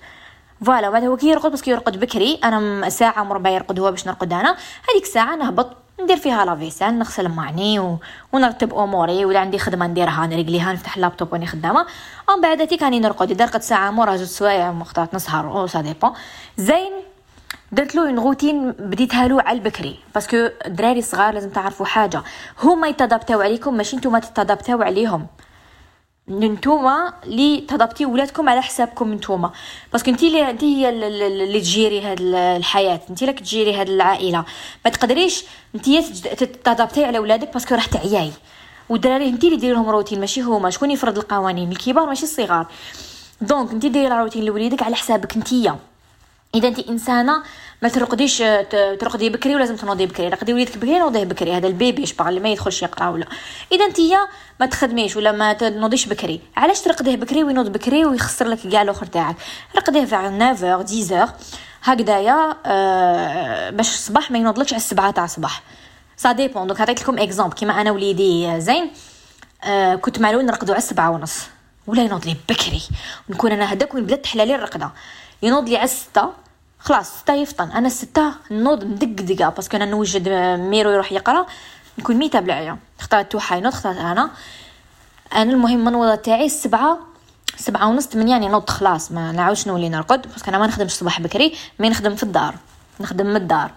Voilà 0.66 0.90
وبعد 0.90 1.04
هو 1.04 1.18
كي 1.18 1.28
يرقد 1.28 1.52
بس 1.52 1.62
كي 1.62 1.72
يرقد 1.72 2.00
بكري. 2.00 2.40
أنا 2.44 2.90
ساعة 2.90 3.24
مربع 3.24 3.50
يرقد 3.50 3.80
هو 3.80 3.92
باش 3.92 4.08
نرقد 4.08 4.34
أنا. 4.34 4.58
هذيك 4.90 5.06
ساعه 5.06 5.36
نهبط 5.36 5.78
ندير 6.02 6.18
فيها 6.18 6.46
la 6.46 6.56
vaisselle 6.56 7.00
نغسل 7.00 7.28
معني 7.28 7.80
و... 7.80 7.98
ونرتب 8.34 8.74
أموري 8.74 9.26
ولا 9.26 9.40
عندي 9.40 9.60
خدمة 9.60 9.88
نديرها 9.88 10.28
نريقليها 10.28 10.74
نفتح 10.74 10.96
اللابتوب 10.96 11.34
واني 11.34 11.48
خدامة. 11.48 11.86
ومن 12.30 12.42
بعد 12.42 12.68
تي 12.68 12.78
كاني 12.78 13.00
نرقد. 13.00 13.42
رقدت 13.42 13.64
ساعة 13.64 13.92
مورا 13.92 14.16
جوج 14.16 14.26
سوايع 14.26 14.72
مختار 14.72 15.08
نسهر. 15.14 15.46
أو 15.46 15.68
ça 15.68 15.82
dépend 15.82 16.12
زين 16.58 16.92
درت 17.72 17.96
له 17.96 18.08
une 18.08 18.20
routine 18.20 18.72
بديتها 18.72 19.28
له 19.28 19.42
على 19.42 19.58
البكري. 19.58 20.00
parce 20.14 20.36
que 20.36 20.50
الدراري 20.66 21.00
الصغار 21.00 21.34
لازم 21.34 21.50
تعرفوا 21.50 21.86
حاجة. 21.86 22.24
هما 22.64 22.88
يتدابتاو 22.88 23.42
عليكم 23.42 23.78
ماشي 23.78 23.98
نتوما 23.98 24.20
تتدابتاو 24.20 24.82
عليهم. 24.82 25.28
نتوما 26.30 27.14
اللي 27.24 27.62
تضبطي 27.62 28.06
ولادكم 28.06 28.50
على 28.50 28.62
حسابكم 28.62 29.14
نتوما 29.14 29.52
parce 29.92 30.04
que 30.04 30.12
انت 30.12 30.24
اللي 30.24 30.50
انت 30.50 30.64
هي 30.64 30.90
اللي 30.90 31.60
تجيري 31.60 32.02
هاد 32.02 32.22
الحياة. 32.22 33.02
انت 33.10 33.24
لك 33.24 33.40
تجيري 33.40 33.74
هاد 33.74 33.90
العائلة. 33.90 34.46
ما 34.86 34.92
تقدريش 34.92 35.44
انت 35.76 35.90
تضبطي 36.44 37.06
على 37.06 37.20
ولادك 37.20 37.54
parce 37.54 37.67
que 37.68 37.76
راح 37.76 37.86
تعياي. 37.86 38.32
والدراري 38.90 39.30
انت 39.30 39.44
اللي 39.44 39.56
ديري 39.56 39.74
لهم 39.74 39.90
روتين. 39.90 40.20
ماشي 40.20 40.42
هما. 40.42 40.70
شكون 40.70 40.92
يفرض 40.92 41.18
القوانين؟ 41.18 41.72
الكبار 41.72 42.06
ماشي 42.06 42.24
الصغار. 42.24 42.68
donc 43.42 43.72
انت 43.72 43.86
دايره 43.86 44.16
روتين 44.16 44.46
لوليدك 44.46 44.84
على 44.84 44.96
حسابك 44.96 45.38
نتيا 45.38 45.76
إذا 46.56 46.68
انت 46.68 46.80
إنسانة 46.80 47.44
ما 47.82 47.90
ترقديش 47.90 48.38
ترقدي 49.00 49.30
بكري 49.30 49.56
ولازم 49.56 49.76
تنوضي 49.76 50.06
بكري. 50.06 50.28
رقدي 50.28 50.54
وليدك 50.54 50.78
بكري 50.78 51.00
نوضيه 51.00 51.24
بكري. 51.24 51.54
هذا 51.54 51.68
البيبي 51.68 52.06
شبغ 52.06 52.30
اللي 52.30 52.40
ما 52.40 52.50
يدخلش 52.50 52.82
يقرا 52.84 53.10
ولا. 53.10 53.26
إذا 53.72 53.86
أنت 53.86 53.98
ما 54.60 54.66
تخدميش 54.66 55.16
ولا 55.16 55.32
ما 55.32 55.54
تنوضيش 55.54 56.06
بكري. 56.06 56.42
علاش 56.58 56.82
ترقديه 56.82 57.16
بكري 57.16 57.44
وينوض 57.44 57.72
بكري 57.72 58.06
ويخسر 58.06 58.48
لك 58.48 58.68
كاع 58.68 58.82
الآخر 58.82 59.06
تاعك؟ 59.06 59.36
رقديه 59.76 60.06
فع 60.06 60.28
9 60.28 60.84
10 60.84 61.36
هكذايا 61.84 62.56
آه 62.66 63.70
باش 63.70 63.94
الصباح 63.94 64.32
ما 64.32 64.38
ينوضلكش 64.38 64.74
على 64.74 64.80
السبعة 64.82 65.12
تاع 65.12 65.26
الصباح. 65.26 65.64
ça 66.18 66.32
dépend 66.32 66.68
donc 66.68 66.82
عطيت 66.82 67.02
لكم 67.02 67.20
exemple 67.20 67.54
كيما 67.54 67.82
أنا 67.82 67.92
وليدي 67.92 68.62
زين 68.62 68.92
آه 69.64 69.96
كنت 69.96 70.20
مع 70.20 70.28
الأول 70.28 70.46
نرقدو 70.46 70.74
على 70.74 70.78
السبعة 70.78 71.10
ونص. 71.10 71.40
ولا 71.88 72.04
ينوض 72.04 72.26
لي 72.26 72.36
بكري. 72.50 72.82
ونكون 73.30 73.52
أنا 73.52 73.74
هداك 73.74 73.96
وين 73.96 74.04
بدات 74.04 74.24
تحلالي 74.24 74.56
الرقدة. 74.56 74.92
ينوض 75.42 75.70
لي 75.70 75.78
على 75.78 75.86
الستة. 75.86 76.45
خلاص 76.86 77.20
ستة 77.20 77.34
يفطن. 77.34 77.72
أنا 77.72 77.88
الستة 77.88 78.34
نوض 78.52 78.84
مدقدقة 78.84 79.50
parce 79.50 79.67
que 79.67 79.78
أنا 79.78 79.86
نوجد 79.86 80.30
ميرو 80.60 80.92
يروح 80.92 81.12
يقرأ 81.12 81.46
نكون 82.00 82.16
ميتة 82.16 82.40
بالعيا 82.40 82.78
اختارت 83.00 83.32
توحا 83.32 83.58
ينوض 83.58 83.74
اختارت 83.74 83.98
أنا. 83.98 84.30
أنا 85.34 85.52
المهم 85.54 85.86
منوضة 85.86 86.16
تاعي 86.16 86.46
السبعة 86.46 87.00
سبعة 87.58 87.88
ونص 87.88 88.08
تمنية 88.08 88.32
يعني 88.32 88.48
نوض 88.48 88.70
خلاص. 88.70 89.12
ما 89.12 89.32
نعاودش 89.32 89.68
نولي 89.68 89.90
نرقد 89.90 90.22
parce 90.22 90.39
que 90.39 90.50
أنا 90.50 90.58
ما 90.58 90.68
نخدمش 90.68 90.92
الصباح 90.92 91.22
بكري 91.22 91.56
mais 91.80 91.90
نخدم 91.90 92.16
في 92.16 92.24
الدار. 92.24 92.56
نخدم 93.00 93.26
من 93.26 93.36
الدار. 93.36 93.72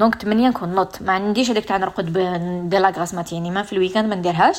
donc 0.00 0.14
تمنية 0.14 0.48
نكون 0.48 0.68
نوض. 0.68 0.96
ما 1.00 1.12
عنديش 1.12 1.50
هذيك 1.50 1.64
تاع 1.64 1.76
نرقد 1.76 2.18
ندير 2.18 2.80
la 2.80 2.88
grasse 2.88 3.14
matinée 3.14 3.50
ما 3.50 3.62
في 3.62 3.72
ال 3.72 3.76
week-end 3.76 4.08
ما 4.08 4.14
نديرهاش. 4.14 4.56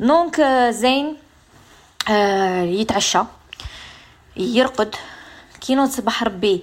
donc 0.00 0.40
زين 0.70 1.16
آه 2.08 2.62
يتعشى. 2.62 3.20
يرقد. 4.36 4.94
كي 5.60 5.74
نوض 5.74 5.88
صباح 5.88 6.22
ربي 6.22 6.62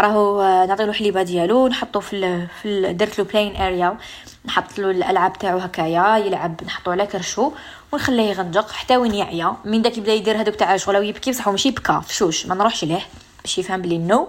راهو 0.00 0.40
آه، 0.40 0.66
نعطيلو 0.66 0.92
حليبة 0.92 1.22
ديالو 1.22 1.68
نحطو 1.68 2.00
في 2.00 2.46
في 2.62 2.92
درت 2.92 3.18
له 3.18 3.24
play 3.24 3.56
area 3.56 3.96
نحط 4.44 4.78
له 4.78 4.90
الألعاب 4.90 5.38
تاعو 5.38 5.58
هكايا 5.58 6.16
يلعب 6.16 6.64
نحطو 6.64 6.90
على 6.90 7.06
كرشو 7.06 7.52
ونخليه 7.92 8.22
يغنجق 8.22 8.70
حتى 8.70 8.96
وين 8.96 9.14
يعيا. 9.14 9.56
من 9.64 9.82
داك 9.82 9.98
يبدا 9.98 10.12
يدير 10.12 10.40
هذوك 10.40 10.54
تاع 10.54 10.74
الشغل 10.74 10.96
ويبكي 10.96 11.30
بصح 11.30 11.48
ماشي 11.48 11.70
بكا 11.70 12.00
فشوش 12.00 12.46
ما 12.46 12.54
نروحش 12.54 12.84
ليه 12.84 13.06
باش 13.42 13.58
يفهم 13.58 13.82
بلي 13.82 13.98
non 13.98 14.28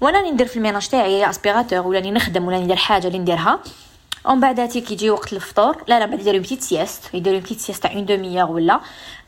وأنا 0.00 0.30
ندير 0.30 0.46
في 0.46 0.56
ال 0.56 0.61
ménage 0.61 0.88
تاعي 0.88 1.30
aspirateur 1.30 1.86
ولا 1.86 2.10
نخدم 2.10 2.44
ولا 2.44 2.58
ندير 2.58 2.76
حاجة 2.76 3.06
اللي 3.06 3.18
نديرها. 3.18 3.60
ومن 4.24 4.40
بعداتي 4.40 4.80
كي 4.80 4.94
يجي 4.94 5.10
وقت 5.10 5.32
الفطور 5.32 5.84
لا 5.88 5.98
لا 5.98 6.06
بعد 6.06 6.20
يديرو 6.20 6.38
بتيت 6.38 6.62
سيست 6.62 7.14
يديرو 7.14 7.38
بتيت 7.38 7.60
سيست 7.60 7.82
تاع 7.82 7.92
اون 7.92 8.06
دوميير 8.06 8.46
ولا. 8.46 8.80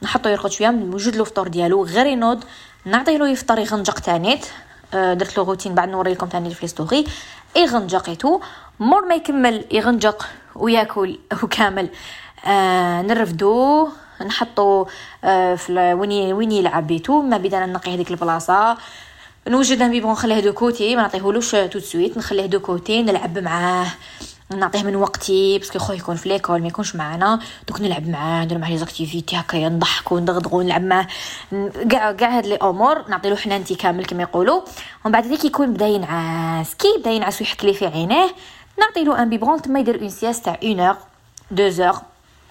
نحطو 0.03 0.29
يرقد 0.29 0.51
شوية 0.51 0.71
نوجد 0.71 1.17
له 1.17 1.21
الفطور 1.21 1.49
ديالو 1.49 1.85
غير 1.85 2.07
ينوض 2.07 2.45
نعطيه 2.85 3.17
له 3.17 3.29
يفطر 3.29 3.59
يغنجق 3.59 3.99
تانيت. 3.99 4.47
درت 4.95 5.39
له 5.39 5.45
روتين 5.45 5.75
بعد 5.75 5.89
نوري 5.89 6.13
لكم 6.13 6.27
تاني 6.27 6.55
في 6.55 6.67
ستوري 6.67 7.05
يغنجقيتو 7.57 8.41
مور 8.81 9.05
ما 9.05 9.15
يكمل 9.15 9.65
يغنجق 9.73 10.27
وياكل 10.55 11.19
وكامل. 11.43 11.89
آه 12.47 13.03
نرفدو 13.03 13.89
نحطو 14.27 14.87
آه 15.25 15.55
في 15.55 15.95
وين 15.95 16.33
وين 16.33 16.53
يلعب 16.53 16.87
بيتو. 16.87 17.23
ما 17.23 17.37
بدنا 17.37 17.67
نقي 17.67 17.95
هذيك 17.95 18.11
البلاصة. 18.11 18.77
نوجد 19.49 19.83
أن 19.83 19.91
بيبغون 19.91 20.13
نخليه 20.13 20.41
دو 20.41 20.53
كوتي 20.53 20.97
ما 20.97 21.03
نعطيهولوش 21.03 21.51
تو 21.51 21.79
سويت 21.79 22.19
نخليه 22.19 22.47
دو 22.47 22.61
كوتي 22.61 23.03
نلعب 23.03 23.39
معاه. 23.39 23.87
نعطيه 24.51 24.83
من 24.83 24.97
وقتي 24.97 25.59
parce 25.59 25.71
que 25.71 25.79
خويا 25.79 25.99
يكون 25.99 26.17
في 26.17 26.29
l'école 26.29 26.61
ما 26.61 26.69
يكونش 26.69 26.97
معنا 26.97 27.41
دوك 27.69 27.81
نلعب 27.81 28.09
معاه 28.09 28.45
ندير 28.45 28.59
معاه 28.59 28.71
les 28.71 28.79
activités 28.79 29.37
هكايا 29.37 29.69
نضحكو 29.69 30.19
ندغدغو 30.19 30.63
نلعب 30.63 30.83
معاه. 30.83 31.07
كاع 31.91 32.13
كاع 32.13 32.39
هاد 32.39 32.47
لي 32.47 32.55
أمور 32.57 33.09
نعطي 33.09 33.31
له 33.31 33.37
حنانتي 33.37 33.75
كامل 33.75 34.05
كما 34.05 34.23
يقولوا. 34.23 34.61
ومن 35.05 35.13
بعد 35.13 35.27
ذيك 35.27 35.45
يكون 35.45 35.73
بدا 35.73 35.87
ينعس 35.87 36.75
كي 36.75 36.89
بدا 36.99 37.11
ينعس 37.11 37.41
ويحك 37.41 37.65
لي 37.65 37.75
في 37.75 37.87
عينيه 37.87 38.35
نعطي 38.79 39.05
له 39.05 39.23
un 39.23 39.31
biberon 39.31 39.63
تما 39.63 39.81
يدير 39.81 40.01
une 40.01 40.09
sieste 40.09 40.45
تاع 40.45 40.59
1 40.63 40.81
heure 40.81 40.97
2 41.53 41.83
heures 41.83 42.03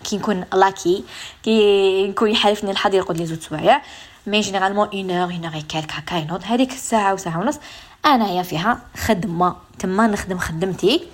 كي 0.04 0.18
نكون 0.18 0.46
lucky 0.54 1.04
كي 1.44 2.08
نكون 2.08 2.30
يحالفني 2.32 2.72
الحظ 2.72 2.96
يرقد 2.96 3.18
لي 3.18 3.26
زوج 3.26 3.40
سوايع. 3.40 3.82
mais 4.28 4.40
généralement 4.40 4.88
1 4.94 5.12
heure 5.12 5.28
1 5.28 5.46
heure 5.46 5.62
quelque 5.70 5.92
هكا 5.92 6.16
ينوض 6.16 6.42
هذيك 6.46 6.72
الساعة 6.72 7.14
وساعه 7.14 7.40
ونص. 7.40 7.60
أنايا 8.06 8.44
فيها 8.44 8.80
خدمة. 8.98 9.56
تما 9.80 10.08
نخدم 10.08 10.38
خدمتي. 10.38 11.08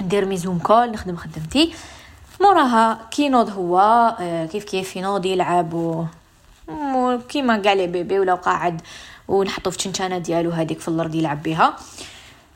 ندير 0.00 0.24
mes 0.24 0.36
Zoom 0.36 0.58
call 0.58 0.90
نخدم 0.90 1.16
خدمتي. 1.16 1.74
موراها 2.40 2.98
كي 3.10 3.22
ينوض 3.22 3.50
هو 3.50 3.78
آه، 4.20 4.46
كيف 4.46 4.64
كيف 4.64 4.96
ينوض 4.96 5.26
يلعب 5.26 5.74
و 5.74 6.04
كيما 7.28 7.58
كاع 7.58 7.72
les 7.72 7.86
bébés 7.86 8.18
ولا 8.18 8.34
قاعد 8.34 8.80
ونحطو 9.28 9.70
في 9.70 9.78
تشنشانه 9.78 10.18
ديالو 10.18 10.50
هذيك 10.50 10.80
في 10.80 10.88
الأرض 10.88 11.14
يلعب 11.14 11.42
بها 11.42 11.76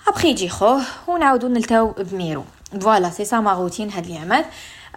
أبخي 0.09 0.29
يجي 0.31 0.49
خوه 0.49 0.83
ونعاودو 1.07 1.49
نلتاو 1.49 1.95
بميرو. 1.99 2.45
voilà 2.81 3.11
c'est 3.11 3.25
ça 3.25 3.41
ma 3.41 3.53
routine 3.53 3.91
هاد 3.91 4.05
الايامات 4.07 4.47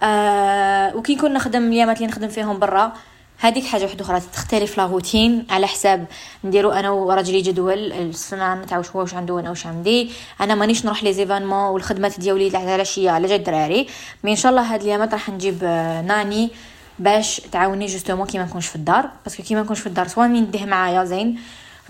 آه 0.00 0.96
وكي 0.96 1.14
نكون 1.14 1.32
نخدم 1.32 1.68
اليامات 1.68 1.96
اللي 1.96 2.08
نخدم 2.08 2.28
فيهم 2.28 2.58
برا 2.58 2.92
هذيك 3.38 3.64
حاجة 3.64 3.84
واحدة 3.84 4.04
أخرى 4.04 4.20
تختلف 4.32 4.78
la 4.78 4.86
routine 4.86 5.46
على 5.50 5.66
حساب 5.66 6.06
نديرو 6.44 6.70
أنا 6.70 6.90
وراجلي 6.90 7.40
جدول 7.40 7.92
السنة 7.92 8.64
تاع 8.64 8.78
واش 8.78 8.90
هو 8.90 9.00
واش 9.00 9.14
عنده 9.14 9.34
وأنا 9.34 9.50
واش 9.50 9.66
عندي. 9.66 10.10
أنا 10.40 10.54
مانيش 10.54 10.84
نروح 10.84 11.04
les 11.04 11.12
événements 11.12 11.68
والخدمات 11.68 12.20
ديالي 12.20 12.56
على 12.56 12.74
العشيه 12.74 13.10
على 13.10 13.28
جد 13.28 13.44
دراري 13.44 13.86
mais 14.24 14.30
إن 14.30 14.36
شاء 14.36 14.50
الله 14.50 14.74
هاد 14.74 14.80
الايامات 14.80 15.12
راح 15.12 15.28
نجيب 15.28 15.64
nanny 16.06 16.50
باش 16.98 17.40
تعاوني 17.52 17.86
justement 17.86 18.26
كي 18.26 18.38
ما 18.38 18.44
نكونش 18.44 18.66
في 18.66 18.76
الدار. 18.76 19.10
parce 19.24 19.35
que 19.35 19.42
كي 19.42 19.54
ما 19.54 19.62
نكونش 19.62 19.80
في 19.80 19.86
الدار 19.86 20.08
سواء 20.08 20.28
نديه 20.28 20.64
معايا 20.64 21.04
زين 21.04 21.38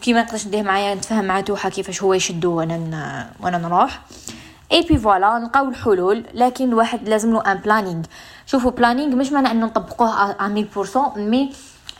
كي 0.02 0.12
ما 0.12 0.22
نقدرش 0.22 0.46
نديه 0.46 0.62
معايا 0.62 0.94
نتفاهم 0.94 1.24
مع 1.24 1.40
توحا 1.40 1.68
كيفاش 1.68 2.02
هو 2.02 2.14
يشدو 2.14 2.52
وأنا 2.52 3.30
وأنا 3.40 3.58
نروح. 3.58 4.00
et 4.72 4.82
puis 4.82 4.98
voilà 4.98 5.38
نلقاو 5.38 5.68
الحلول 5.68 6.24
لكن 6.34 6.68
الواحد 6.68 7.08
لازم 7.08 7.32
له 7.32 7.40
un 7.52 7.56
planning 7.56 8.02
شوفوا 8.46 8.70
planning 8.70 9.16
مش 9.16 9.32
معنى 9.32 9.50
إنه 9.50 9.66
نطبقوه 9.66 10.32
100% 11.14 11.18
mais 11.18 11.52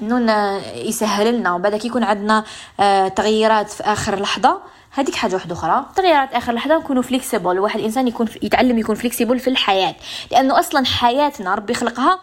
إنه 0.02 0.56
يسهل 0.74 1.34
لنا 1.34 1.52
وبعد 1.54 1.76
كي 1.76 1.88
يكون 1.88 2.04
عندنا 2.04 2.44
آه، 2.80 3.08
تغييرات 3.08 3.70
في 3.70 3.82
آخر 3.82 4.20
لحظة. 4.20 4.60
هذيك 4.92 5.14
حاجة 5.14 5.34
واحدة 5.34 5.54
أخرى. 5.54 5.86
تغييرات 5.96 6.32
آخر 6.32 6.52
لحظة 6.52 6.78
نكونوا 6.78 7.02
flexible 7.02 7.58
واحد 7.58 7.78
الانسان 7.78 8.08
يكون 8.08 8.28
يتعلم 8.42 8.78
يكون 8.78 8.94
flexible 8.94 9.38
في 9.38 9.50
الحياة. 9.50 9.94
لأنه 10.32 10.58
أصلا 10.58 10.86
حياتنا 10.86 11.54
ربي 11.54 11.74
خلقها 11.74 12.20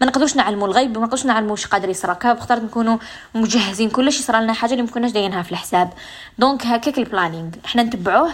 ما 0.00 0.06
نقدروش 0.06 0.36
نعلموا 0.36 0.66
الغيب 0.68 0.98
ما 0.98 1.04
نقدروش 1.04 1.26
نعلموا 1.26 1.50
واش 1.50 1.66
قادر 1.66 1.88
يصرى 1.88 2.16
اخترت 2.24 2.62
نكونوا 2.62 2.98
مجهزين. 3.34 3.90
كلش 3.90 4.20
يصرى 4.20 4.40
لنا 4.40 4.52
حاجة 4.52 4.70
اللي 4.72 4.82
ما 4.82 4.88
كناش 4.88 5.10
دايرينها 5.10 5.42
في 5.42 5.52
الحساب. 5.52 5.92
donc 6.38 6.66
هكاك 6.66 6.98
ال 6.98 7.04
planning 7.04 7.50
إحنا 7.64 7.82
نتبعوه 7.82 8.30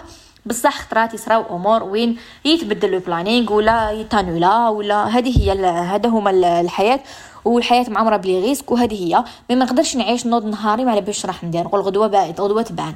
بصح 0.46 0.78
خطرات 0.78 1.14
يصراو 1.14 1.56
أمور 1.56 1.82
وين 1.82 2.16
يتبدل 2.44 2.94
ال 2.94 3.01
planning 3.01 3.52
ولا 3.52 3.90
يتانولا 3.90 4.68
ولا 4.68 5.06
هذه 5.06 5.38
هي 5.38 5.66
هذا 5.66 6.08
هما 6.08 6.60
الحياة 6.60 7.00
والحياة 7.44 7.90
معمره 7.90 8.16
ب 8.16 8.22
les 8.22 8.40
risques 8.40 8.70
وهذه 8.70 9.04
هي. 9.04 9.24
ما 9.50 9.64
نقدرش 9.64 9.96
نعيش 9.96 10.26
نوض 10.26 10.44
نهاري 10.46 10.84
ما 10.84 10.90
على 10.90 11.00
باش 11.00 11.26
راح 11.26 11.44
ندير. 11.44 11.64
نقول 11.64 11.80
غدوة 11.80 12.06
باعد 12.06 12.40
غدوة 12.40 12.62
تبان. 12.62 12.94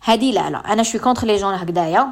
هذه 0.00 0.32
لا 0.32 0.50
لا. 0.50 0.72
أنا 0.72 0.82
شوي 0.82 1.00
contre 1.00 1.26
les 1.26 1.36
gens 1.36 1.54
هكذايا. 1.54 2.08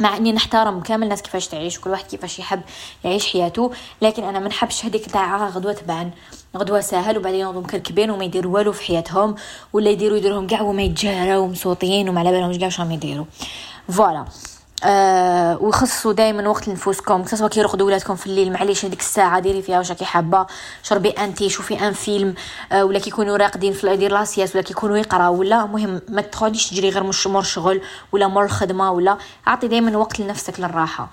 مع 0.00 0.16
إني 0.16 0.32
نحترم 0.32 0.80
كامل 0.80 1.02
الناس 1.02 1.22
كيفاش 1.22 1.48
تعيش 1.48 1.80
كل 1.80 1.90
واحد 1.90 2.04
كيفاش 2.04 2.38
يحب 2.38 2.60
يعيش 3.04 3.32
حياته. 3.32 3.70
لكن 4.02 4.24
أنا 4.24 4.38
ما 4.38 4.48
نحبش 4.48 4.84
هذيك 4.84 5.06
تاع 5.06 5.48
غدوة 5.48 5.72
تبان. 5.72 6.10
غدوة 6.56 6.80
ساهل 6.80 7.18
وبعدين 7.18 7.40
ينوضوا 7.40 7.60
مكركبين 7.60 8.10
وما 8.10 8.24
يديروا 8.24 8.54
والو 8.54 8.72
في 8.72 8.84
حياتهم. 8.84 9.34
ولا 9.72 9.90
يديروا 9.90 10.18
يديرهم 10.18 10.46
كاع 10.46 10.60
وما 10.62 10.82
يتجاراو 10.82 11.46
مصوتين 11.46 12.08
وما 12.08 12.20
على 12.20 12.30
بالهمش 12.30 12.58
كاع 12.58 12.66
واش 12.66 12.80
راهم 12.80 12.90
يديروا. 12.90 13.24
voilà. 13.88 14.24
آه 14.84 15.58
وخصصوا 15.62 16.12
دائما 16.12 16.48
وقت 16.48 16.68
لنفوسكم 16.68 17.24
سواء 17.24 17.50
كي 17.50 17.60
يرقدوا 17.60 17.86
ولادكم 17.86 18.16
في 18.16 18.26
الليل 18.26 18.52
معليش 18.52 18.84
هذيك 18.84 19.00
الساعة 19.00 19.40
ديري 19.40 19.62
فيها 19.62 19.78
واش 19.78 19.90
راكي 19.90 20.04
حابة. 20.04 20.46
شربي 20.82 21.10
أنتي 21.10 21.48
شوفي 21.48 21.88
un 21.88 21.92
film 21.92 22.34
آه 22.72 22.84
ولا 22.84 22.98
كيكونوا 22.98 23.36
راقدين 23.36 23.72
في 23.72 23.96
دير 23.96 24.12
la 24.12 24.23
sieste 24.23 24.54
ولا 24.54 24.64
كيكونوا 24.64 24.96
يقراو 24.96 25.34
ولا 25.40 25.66
مهم 25.66 26.00
ما 26.08 26.22
تخليش 26.22 26.70
تجري 26.70 26.90
غير 26.90 27.02
مش 27.02 27.26
مور 27.26 27.42
شغل 27.42 27.80
ولا 28.12 28.26
مور 28.28 28.44
الخدمه 28.44 28.90
ولا 28.92 29.18
أعطي 29.48 29.68
دائما 29.68 29.96
وقت 29.96 30.20
لنفسك 30.20 30.60
للراحة. 30.60 31.08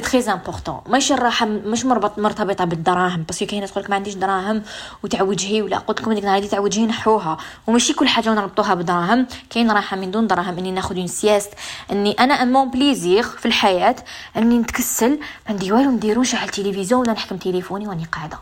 c'est 0.00 0.22
très 0.22 0.32
important 0.32 0.80
ماشي 0.86 1.14
الراحه 1.14 1.46
مش 1.46 1.84
مربط 1.84 2.18
مرتبطة 2.18 2.64
بالدراهم 2.64 3.22
parce 3.22 3.37
que 3.37 3.46
كاينة 3.46 3.66
تقول 3.66 3.84
ما 3.88 3.94
عنديش 3.94 4.14
دراهم 4.14 4.62
وتاع 5.02 5.22
وجهي 5.22 5.62
ولا 5.62 5.78
قلت 5.78 6.00
لكم 6.00 6.12
ديك 6.12 6.24
النهار 6.24 6.42
تاع 6.42 6.58
وجهي 6.58 6.86
نحوها. 6.86 7.38
وماشي 7.66 7.92
كل 7.92 8.08
حاجة 8.08 8.34
نربطوها 8.34 8.74
بدراهم 8.74 9.26
كاين 9.50 9.70
راحة 9.70 9.96
من 9.96 10.10
دون 10.10 10.26
دراهم 10.26 10.58
إني 10.58 10.70
ناخذ 10.70 10.96
une 10.96 11.06
sieste 11.06 11.54
إني 11.92 12.12
أنا 12.12 12.34
à 12.34 12.43
mon 12.43 12.70
plaisir 12.70 13.22
في 13.22 13.46
الحياة 13.46 13.96
إني 14.36 14.58
نتكسل 14.58 15.10
ما 15.10 15.18
عندي 15.48 15.72
والو 15.72 15.90
نديرو 15.90 16.20
نشعل 16.20 16.44
التلفزيون 16.44 17.00
ولا 17.00 17.12
نحكم 17.12 17.36
تليفوني 17.36 17.88
وأني 17.88 18.04
قاعدة. 18.04 18.38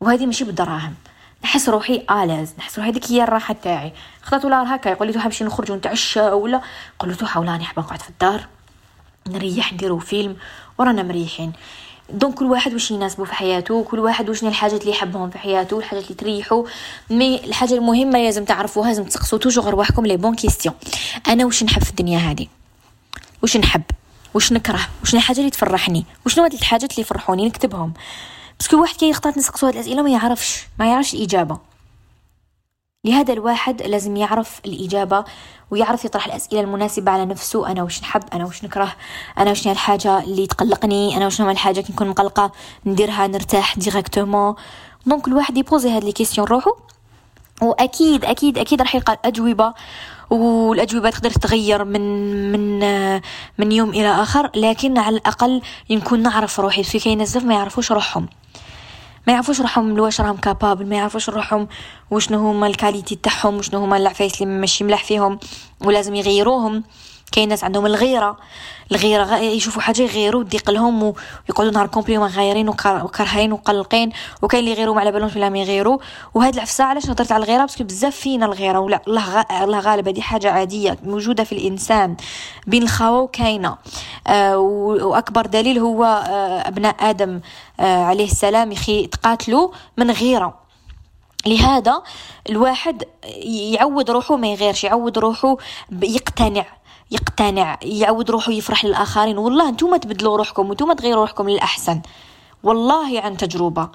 وهذه 0.00 0.26
ماشي 0.26 0.44
بالدراهم. 0.44 0.94
نحس 1.44 1.68
روحي 1.68 2.04
à 2.10 2.16
l'aise 2.16 2.54
نحس 2.58 2.78
روحي 2.78 2.90
هذيك 2.90 3.12
هي 3.12 3.22
الراحة 3.22 3.56
تاعي. 3.62 3.92
خطرات 4.22 4.44
ولا 4.44 4.74
هكا 4.74 4.88
يقول 4.88 5.12
لي 5.12 5.22
نمشي 5.24 5.44
نخرج 5.44 5.72
ونتعشى 5.72 6.20
ولا؟ 6.20 6.60
قلت 6.98 7.22
له 7.22 7.28
حاولاني 7.28 7.64
حابه 7.64 7.82
نقعد 7.82 8.02
في 8.02 8.10
الدار. 8.10 8.46
نريح 9.28 9.72
نديرو 9.72 9.98
فيلم 9.98 10.36
ورانا 10.78 11.02
مريحين. 11.02 11.52
donc 12.10 12.34
كل 12.34 12.44
واحد 12.44 12.72
واش 12.72 12.90
يناسبه 12.90 13.24
في 13.24 13.34
حياته 13.34 13.84
كل 13.84 13.98
واحد 13.98 14.28
واش 14.28 14.42
الحاجات 14.44 14.80
اللي 14.80 14.92
يحبهم 14.92 15.30
في 15.30 15.38
حياته 15.38 15.78
الحاجات 15.78 16.04
اللي 16.04 16.14
تريحه 16.14 16.64
mais 17.10 17.44
الحاجة 17.44 17.74
المهمة 17.74 18.18
لازم 18.18 18.44
تعرفوها 18.44 18.88
لازم 18.88 19.04
تسقسوا 19.04 19.38
toujours 19.38 19.70
رواحكم 19.70 20.06
les 20.06 20.16
bonnes 20.16 20.34
questions. 20.34 20.74
أنا 21.28 21.44
واش 21.44 21.62
نحب 21.62 21.82
في 21.82 21.90
الدنيا 21.90 22.18
هذه 22.18 22.46
واش 23.42 23.56
نحب؟ 23.56 23.82
واش 24.34 24.52
نكره؟ 24.52 24.80
واش 25.00 25.14
الحاجة 25.14 25.38
اللي 25.38 25.50
تفرحني؟ 25.50 26.04
وشنو 26.26 26.44
هاد 26.44 26.52
الحاجات 26.52 26.90
اللي 26.90 27.02
يفرحوني؟ 27.02 27.46
نكتبهم. 27.46 27.92
parce 28.58 28.72
que 28.72 28.80
واحد 28.80 28.96
كي 28.96 29.08
يخطط 29.08 29.36
نسقسو 29.36 29.66
هاد 29.66 29.74
الأسئلة 29.74 30.02
ما 30.02 30.10
يعرفش 30.10 30.66
ما 30.78 30.86
يعرفش 30.86 31.14
الإجابة. 31.14 31.58
لهذا 33.04 33.32
الواحد 33.32 33.82
لازم 33.82 34.16
يعرف 34.16 34.60
الإجابة 34.66 35.24
ويعرف 35.70 36.04
يطرح 36.04 36.26
الأسئلة 36.26 36.60
المناسبة 36.60 37.12
على 37.12 37.24
نفسه. 37.24 37.72
أنا 37.72 37.82
وش 37.82 38.00
نحب؟ 38.00 38.22
أنا 38.32 38.44
وش 38.44 38.64
نكره؟ 38.64 38.92
أنا 39.38 39.50
وش 39.50 39.68
الحاجة 39.68 40.18
اللي 40.18 40.46
تقلقني؟ 40.46 41.16
أنا 41.16 41.26
وش 41.26 41.40
الحاجة 41.40 41.80
كي 41.80 41.92
نكون 41.92 42.08
مقلقة؟ 42.08 42.52
نديرها 42.86 43.26
نرتاح؟ 43.26 43.78
directement 43.78 44.54
donc 45.06 45.28
الواحد 45.28 45.58
يبوزي 45.58 45.90
هاد 45.90 46.04
les 46.04 46.12
questions 46.12 46.46
روحو. 46.46 46.70
وأكيد 47.62 48.24
أكيد 48.24 48.58
أكيد 48.58 48.82
راح 48.82 48.94
يلقى 48.94 49.12
الأجوبة. 49.12 49.74
والأجوبة 50.30 51.10
تقدر 51.10 51.30
تتغير 51.30 51.84
من 51.84 52.02
من 52.52 52.80
من 53.58 53.72
يوم 53.72 53.90
إلى 53.90 54.22
آخر. 54.22 54.50
لكن 54.56 54.98
على 54.98 55.16
الأقل 55.16 55.62
يكون 55.90 56.22
نعرف 56.22 56.60
روحي. 56.60 56.82
في 56.82 56.98
كاين 56.98 57.18
ناس 57.18 57.36
ما 57.36 57.54
يعرفوش 57.54 57.92
روحهم. 57.92 58.28
ما 59.26 59.32
يعرفوش 59.32 59.60
روحهم 59.60 59.98
واش 59.98 60.20
راهم 60.20 60.36
capable 60.36 60.86
ما 60.86 60.96
يعرفوش 60.96 61.28
روحهم 61.30 61.68
وشنو 62.10 62.38
هما 62.38 62.66
ال 62.66 62.72
qualité 62.72 63.14
تاعهم 63.16 63.56
وشنو 63.56 63.80
هما 63.80 63.96
العفايس 63.96 64.42
اللي 64.42 64.58
ماشي 64.58 64.84
ملاح 64.84 65.04
فيهم 65.04 65.38
ولازم 65.80 66.14
يغيروهم. 66.14 66.84
كاين 67.34 67.48
ناس 67.48 67.64
عندهم 67.64 67.86
الغيرة. 67.86 68.36
الغيرة 68.92 69.36
يشوفوا 69.36 69.82
حاجة 69.82 70.02
يغيروا 70.02 70.42
تضيق 70.42 70.70
لهم 70.70 71.02
ويقعدوا 71.02 71.72
نهار 71.72 71.86
complet 71.86 72.18
غايرين 72.18 72.68
وكرهين 72.68 73.52
وقلقين. 73.52 74.12
وكاين 74.42 74.60
اللي 74.60 74.74
يغيروا 74.74 74.94
ما 74.94 75.00
على 75.00 75.12
بالهمش 75.12 75.34
بلا 75.34 75.48
ما 75.48 75.58
يغيروا. 75.58 75.98
وهاد 76.34 76.54
العفسة 76.54 76.84
علاش 76.84 77.06
هضرت 77.06 77.32
على 77.32 77.44
الغيرة؟ 77.44 77.60
باسكو 77.60 77.84
بزاف 77.84 78.16
فينا 78.16 78.46
الغيرة. 78.46 78.78
ولا 78.78 79.00
الله 79.08 79.40
الله 79.62 79.78
غالب 79.78 80.08
هذه 80.08 80.20
حاجة 80.20 80.50
عادية 80.50 80.98
موجودة 81.02 81.44
في 81.44 81.52
الإنسان. 81.52 82.16
بين 82.66 82.82
الخاوة 82.82 83.20
وكاينة. 83.20 83.76
آه 84.26 84.58
وأكبر 84.58 85.46
دليل 85.46 85.78
هو 85.78 86.04
آه 86.04 86.68
أبناء 86.68 86.96
آدم 87.00 87.40
آه 87.80 88.04
عليه 88.04 88.24
السلام 88.24 88.72
يخي 88.72 89.06
تقاتلوا 89.06 89.68
من 89.96 90.10
غيرة. 90.10 90.64
لهذا 91.46 92.02
الواحد 92.50 93.02
يعود 93.44 94.10
روحه 94.10 94.36
ما 94.36 94.46
يغيرش 94.52 94.84
يعود 94.84 95.18
روحه 95.18 95.56
يقتنع. 96.02 96.64
يقتنع 97.10 97.78
يعود 97.82 98.30
روحه 98.30 98.52
يفرح 98.52 98.84
للآخرين. 98.84 99.38
والله 99.38 99.68
أنتم 99.68 99.96
تبدلوا 99.96 100.36
روحكم 100.36 100.68
وأنتم 100.68 100.92
تغيروا 100.92 101.20
روحكم 101.20 101.48
للأحسن. 101.48 102.02
والله 102.62 103.20
عن 103.20 103.36
تجربة. 103.36 103.88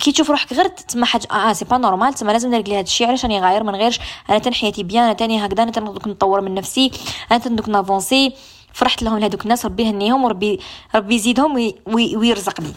كي 0.00 0.12
تشوف 0.12 0.30
روحك 0.30 0.52
غير 0.52 0.66
تسمى 0.68 1.04
حاجة 1.04 1.28
آه 1.32 1.52
c'est 1.52 1.64
pas 1.64 1.78
normal 1.78 2.14
تسمى 2.14 2.32
لازم 2.32 2.48
ندير 2.54 2.68
لي 2.68 2.74
هذا 2.74 2.80
الشيء. 2.80 3.06
علاش 3.06 3.24
راني 3.24 3.40
غاير؟ 3.40 3.62
ما 3.62 3.72
نغيرش. 3.72 4.00
أنا 4.30 4.38
تاني 4.38 4.56
حياتي 4.56 4.82
bien 4.82 5.04
أنا 5.04 5.12
تاني 5.12 5.46
هكذا. 5.46 5.62
أنا 5.62 5.70
تاني 5.70 5.90
نطور 6.06 6.40
من 6.40 6.54
نفسي. 6.54 6.90
أنا 7.30 7.38
تاني 7.38 7.62
نافونسي. 7.68 8.34
فرحت 8.72 9.02
لهم 9.02 9.18
لهذوك 9.18 9.42
الناس. 9.42 9.66
ربي 9.66 9.82
يهنيهم 9.82 10.24
وربي 10.24 10.60
ربي 10.94 11.14
يزيدهم 11.14 11.54
وي 11.54 11.74
وي 11.86 12.16
ويرزقني. 12.16 12.72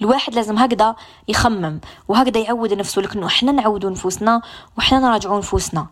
الواحد 0.00 0.34
لازم 0.34 0.58
هكذا 0.58 0.96
يخمم 1.28 1.80
وهكذا 2.08 2.40
يعود 2.40 2.72
نفسه. 2.72 3.02
لكن 3.02 3.24
إحنا 3.24 3.52
نعودوا 3.52 3.90
نفوسنا 3.90 4.42
وحنا 4.78 4.98
نراجعوا 4.98 5.38
نفوسنا. 5.38 5.86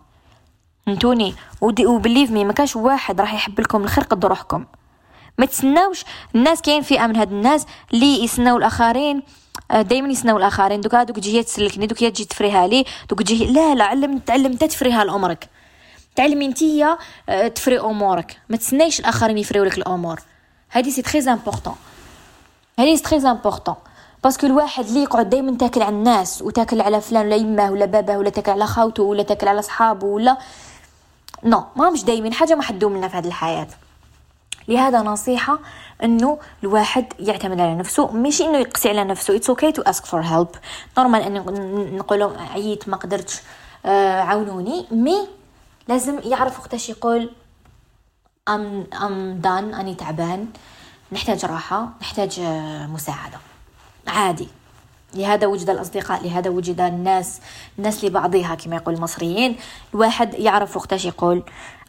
فهمتوني 0.86 1.34
و 1.60 1.69
believe 1.69 2.30
me 2.30 2.44
ما 2.44 2.52
كاش 2.52 2.76
واحد 2.76 3.20
راح 3.20 3.34
يحب 3.34 3.60
لكم 3.60 3.84
الخير 3.84 4.04
قد 4.04 4.24
روحكم. 4.24 4.64
ما 5.38 5.46
تسناوش 5.46 6.04
الناس 6.34 6.62
كاين 6.62 6.82
فئه 6.82 7.06
من 7.06 7.16
هاد 7.16 7.32
الناس 7.32 7.66
اللي 7.92 8.24
يسناو 8.24 8.56
الآخرين 8.56 9.22
آه، 9.70 9.82
دائما 9.82 10.08
يسناو 10.08 10.36
الآخرين. 10.36 10.80
دوكا 10.80 11.02
دوك 11.02 11.16
تجي 11.16 11.42
تسلكني 11.42 11.86
دوك 11.86 11.98
تجي 11.98 12.24
تفريها 12.24 12.66
لي 12.66 12.84
دوك 13.10 13.22
تجي 13.22 13.46
لا 13.46 13.74
لا 13.74 13.84
علم 13.84 14.18
تعلم 14.18 14.52
انت 14.52 14.64
تفريها 14.64 15.04
لأمرك. 15.04 15.48
تعلمي 16.16 16.46
انتيا 16.46 16.98
آه، 17.28 17.48
تفري 17.48 17.80
أمورك. 17.80 18.38
ما 18.48 18.56
تسنايش 18.56 19.00
الآخرين 19.00 19.38
يفريو 19.38 19.64
لك 19.64 19.78
الأمور. 19.78 20.20
هذه 20.70 20.90
c'est 20.90 21.02
très 21.02 21.32
important 21.32 21.74
هذه 22.78 22.96
c'est 22.96 23.02
très 23.02 23.30
important 23.30 23.74
parce 24.24 24.38
que 24.38 24.46
الواحد 24.46 24.84
اللي 24.86 25.02
يقعد 25.02 25.30
دائما 25.30 25.56
تاكل 25.56 25.82
على 25.82 25.94
الناس 25.94 26.42
وتاكل 26.42 26.80
على 26.80 27.00
فلان 27.00 27.26
ولا 27.26 27.36
يماه 27.36 27.70
ولا 27.70 27.84
باباه 27.86 28.18
ولا 28.18 28.30
تاكل 28.30 28.50
على 28.52 28.66
خاوته 28.66 29.02
ولا 29.02 29.22
تاكل 29.22 29.48
على 29.48 29.62
صحابه 29.62 30.06
ولا 30.06 30.38
نو 31.44 31.64
ما 31.76 31.90
مش 31.90 32.04
دايما 32.04 32.32
حاجة 32.32 32.54
ما 32.54 32.62
تدوم 32.62 32.96
لنا 32.96 33.08
في 33.08 33.16
هذه 33.16 33.26
الحياة. 33.26 33.68
لهذا 34.68 35.02
نصيحة 35.02 35.58
إنه 36.04 36.38
الواحد 36.62 37.04
يعتمد 37.18 37.60
على 37.60 37.74
نفسه 37.74 38.12
ماشي 38.12 38.44
إنه 38.44 38.58
يقسي 38.58 38.88
على 38.88 39.04
نفسه. 39.04 39.36
it's 39.36 39.50
okay 39.50 39.72
to 39.72 39.82
ask 39.82 40.04
for 40.04 40.20
help 40.20 40.48
normal 40.98 41.22
أن 41.22 41.96
نقول 41.96 42.36
عييت 42.38 42.88
ما 42.88 42.96
قدرتش 42.96 43.40
آه 43.86 44.20
عاونوني. 44.20 44.86
mais 44.90 45.28
لازم 45.88 46.18
يعرف 46.24 46.58
وقتاش 46.60 46.88
يقول 46.88 47.30
I'm 48.48 48.86
I'm 49.02 49.40
done 49.40 49.74
أني 49.74 49.94
تعبان 49.94 50.48
نحتاج 51.12 51.44
راحة 51.44 51.88
نحتاج 52.00 52.40
آه، 52.40 52.86
مساعدة. 52.86 53.38
عادي. 54.10 54.48
لهذا 55.14 55.46
وجد 55.46 55.70
الأصدقاء 55.70 56.24
لهذا 56.24 56.50
وجد 56.50 56.80
الناس 56.80 57.40
الناس 57.78 58.04
لبعضها 58.04 58.54
كما 58.54 58.76
يقول 58.76 58.94
المصريين. 58.94 59.56
الواحد 59.94 60.34
يعرف 60.34 60.76
وقتاش 60.76 61.04
يقول 61.04 61.42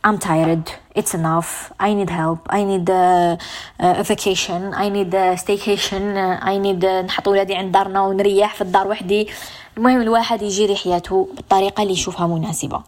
I'm 0.07 0.17
tired. 0.17 0.65
It's 0.99 1.13
enough. 1.13 1.71
I 1.79 1.93
need 1.93 2.09
help. 2.09 2.39
I 2.49 2.63
need 2.71 2.89
a, 2.89 3.37
a 3.79 4.03
vacation. 4.03 4.73
I 4.73 4.89
need 4.89 5.13
a 5.13 5.37
staycation. 5.37 6.03
I 6.41 6.57
need 6.57 6.85
نحط 6.85 7.27
ولادي 7.27 7.55
عند 7.55 7.71
دارنا 7.71 8.01
ونريح 8.01 8.55
في 8.55 8.61
الدار 8.61 8.87
وحدي. 8.87 9.27
المهم 9.77 10.01
الواحد 10.01 10.41
يجري 10.41 10.75
حياته 10.75 11.29
بالطريقة 11.35 11.81
اللي 11.81 11.93
يشوفها 11.93 12.27
مناسبة. 12.27 12.81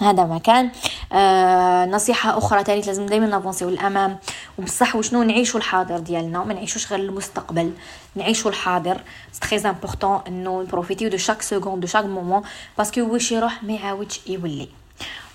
هذا 0.00 0.24
ما 0.24 0.38
كان 0.38 0.70
آه 1.12 1.84
نصيحة 1.86 2.38
أخرى 2.38 2.64
تانية 2.64 2.82
لازم 2.82 3.06
دايما 3.06 3.26
نافونسيو 3.26 3.70
للأمام 3.70 4.18
وبصح 4.58 4.96
وشنو 4.96 5.22
نعيشو 5.22 5.58
الحاضر 5.58 5.98
ديالنا 5.98 6.44
ما 6.44 6.54
نعيشوش 6.54 6.92
غير 6.92 7.00
المستقبل. 7.00 7.72
نعيشو 8.16 8.48
الحاضر. 8.48 9.00
c'est 9.32 9.40
très 9.40 9.70
important 9.70 10.20
انه 10.28 10.62
نبروفيتيو 10.62 11.08
de 11.08 11.16
chaque 11.16 11.42
seconde 11.42 11.80
de 11.80 11.86
chaque 11.86 12.04
moment 12.04 12.42
parce 12.78 12.92
que 12.92 13.00
واش 13.00 13.32
يروح 13.32 13.62
ما 13.62 13.72
يعاودش 13.72 14.20
يولي. 14.26 14.68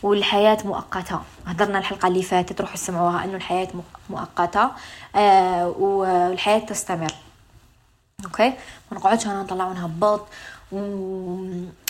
والحياة 0.04 0.58
مؤقتة. 0.66 1.20
هضرنا 1.46 1.80
الحلقة 1.80 2.08
اللي 2.08 2.24
فاتت 2.24 2.62
روحوا 2.62 2.76
سمعوها 2.76 3.24
إنه 3.24 3.36
الحياة 3.36 3.68
مؤقتة. 4.10 4.72
آه 5.16 5.68
والحياة 5.68 6.60
تستمر. 6.60 7.14
okay 8.26 8.54
ما 8.92 8.98
نقعدش 8.98 9.28
هنا 9.28 9.44
نطلع 9.44 9.66
ونهبط 9.66 10.28
و 10.72 10.80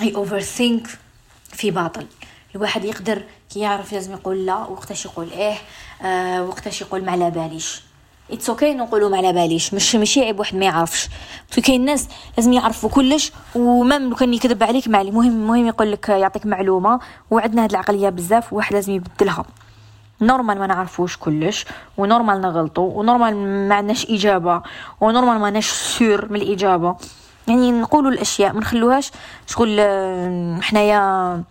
I 0.02 0.16
overthink 0.16 0.88
في 1.52 1.72
باطل. 1.72 2.08
الواحد 2.56 2.86
يقدر 2.86 3.22
كي 3.54 3.60
يعرف 3.60 3.94
لازم 3.94 4.14
يقول 4.14 4.46
لا 4.46 4.56
وقتاش 4.56 5.06
يقول 5.06 5.32
إيه 5.32 5.56
آه 6.02 6.44
وقتاش 6.44 6.82
يقول 6.82 7.06
ما 7.06 7.12
على 7.12 7.32
باليش. 7.32 7.82
it's 8.32 8.50
okay 8.50 8.74
نقولوا 8.74 9.10
ما 9.10 9.18
على 9.18 9.34
باليش 9.34 9.74
مش 9.74 9.96
ماشي 9.96 10.22
عيب 10.22 10.40
واحد 10.40 10.56
ما 10.56 10.66
يعرفش. 10.66 11.10
كاين 11.64 11.86
ناس 11.86 12.08
لازم 12.38 12.54
يعرفوا 12.54 12.90
كلش 12.90 13.32
و 13.56 13.67
même 13.67 14.10
لو 14.10 14.16
كان 14.16 14.34
يكذب 14.34 14.64
عليك 14.64 14.88
ما 14.88 15.02
المهم 15.02 15.28
المهم 15.32 15.68
يقول 15.68 15.92
لك 15.92 16.10
يعطيك 16.10 16.46
معلومة 16.46 17.00
وعندنا 17.32 17.64
هاد 17.64 17.70
العقلية 17.70 18.10
بزاف 18.10 18.54
وواحد 18.54 18.74
لازم 18.74 18.94
يبدلها. 18.94 19.46
normal 20.22 20.60
ما 20.60 20.68
نعرفوش 20.68 21.18
كلش 21.18 21.66
و 21.98 22.04
normal 22.04 22.42
نغلطوا 22.42 23.00
و 23.00 23.10
normal 23.10 23.68
ما 23.70 23.76
عندناش 23.76 24.06
إجابة 24.10 24.62
و 25.02 25.07
normal 25.07 25.40
ما 25.40 25.50
ناش 25.50 25.72
sûr 25.72 26.30
من 26.32 26.42
الإجابة. 26.42 26.96
يعني 27.48 27.72
نقولوا 27.72 28.12
الأشياء 28.12 28.54
ما 28.54 28.60
نخلوهاش 28.60 29.12
شغل 29.48 29.78
آه، 29.80 30.60
حنايا 30.62 31.44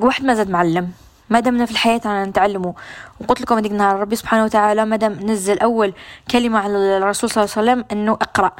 واحد 0.00 0.24
ما 0.24 0.34
زاد 0.34 0.50
معلم. 0.50 0.92
ما 1.30 1.40
دامنا 1.40 1.66
في 1.66 1.72
الحياة 1.72 2.00
أنا 2.04 2.24
نتعلموا 2.24 2.72
وقلت 3.20 3.40
لكم 3.40 3.56
هذيك 3.56 3.72
النهار 3.72 4.00
ربي 4.00 4.16
سبحانه 4.16 4.44
وتعالى 4.44 4.84
ما 4.84 4.96
دام 4.96 5.12
نزل 5.12 5.58
أول 5.58 5.94
كلمة 6.30 6.58
على 6.58 6.96
الرسول 6.96 7.30
صلى 7.30 7.44
الله 7.44 7.54
عليه 7.56 7.70
وسلم 7.72 7.84
أنه 7.92 8.12
اقرأ. 8.12 8.52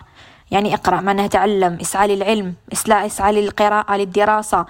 يعني 0.51 0.75
اقرأ 0.75 1.01
معناها 1.01 1.27
تعلم. 1.27 1.79
اسعى 1.81 2.17
للعلم. 2.17 2.55
اسعى 2.89 3.33
للقراءة 3.33 3.97
للدراسة. 3.97 4.67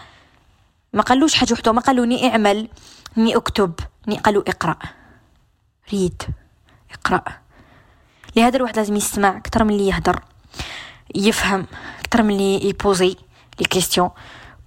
ما 0.92 1.03
قالوش 1.03 1.35
حاجة 1.35 1.53
وحده 1.53 1.72
ما 1.72 1.81
قالوا 1.81 2.07
ني 2.07 2.31
أعمل 2.31 2.68
ني 3.16 3.37
أكتب. 3.37 3.72
ني 4.09 4.18
قالوا 4.18 4.42
اقرأ. 4.48 4.77
ريد. 5.92 6.22
اقرأ. 6.92 7.24
لهذا 8.37 8.57
الواحد 8.57 8.77
لازم 8.77 8.96
يسمع 8.96 9.37
أكثر 9.37 9.64
من 9.64 9.70
اللي 9.70 9.88
يهدر. 9.88 10.20
يفهم 11.14 11.66
أكثر 12.05 12.22
من 12.22 12.31
اللي 12.31 12.68
يبوزي 12.68 13.16
les 13.60 13.66
questions 13.70 14.10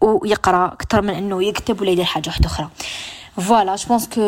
ويقرا 0.02 0.66
أكثر 0.66 1.02
من 1.02 1.14
إنه 1.14 1.44
يكتب 1.44 1.82
ولا 1.82 1.92
يدير 1.92 2.06
حاجة 2.06 2.28
واحدة 2.28 2.48
أخرى. 2.48 2.70
voilà 3.38 3.76
je 3.76 3.88
pense 3.88 4.08
que 4.08 4.22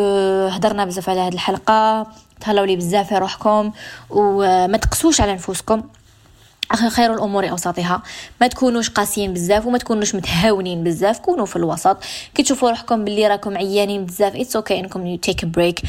هضرنا 0.52 0.84
بزاف 0.84 1.08
على 1.08 1.20
هذه 1.20 1.34
الحلقة. 1.34 2.06
تهلاو 2.40 2.64
لي 2.64 2.76
بزاف 2.76 3.08
في 3.08 3.18
روحكم. 3.18 3.72
وما 4.10 4.76
تقسوش 4.76 5.20
على 5.20 5.34
نفوسكم. 5.34 5.82
خير 6.88 7.14
الأمور 7.14 7.50
اوسطها 7.50 8.02
ما 8.40 8.46
تكونوش 8.46 8.90
قاسيين 8.90 9.32
بزاف 9.32 9.66
وما 9.66 9.78
تكونوش 9.78 10.14
متهاونين 10.14 10.84
بزاف. 10.84 11.18
كونوا 11.18 11.46
في 11.46 11.56
الوسط. 11.56 11.96
كي 12.34 12.42
تشوفوا 12.42 12.70
روحكم 12.70 13.04
باللي 13.04 13.26
راكم 13.26 13.56
عيانين 13.56 14.06
بزاف 14.06 14.36
it's 14.36 14.74
okay 14.74 14.76
okay 14.76 14.78
إنكم 14.78 15.16
take 15.16 15.44
break 15.44 15.82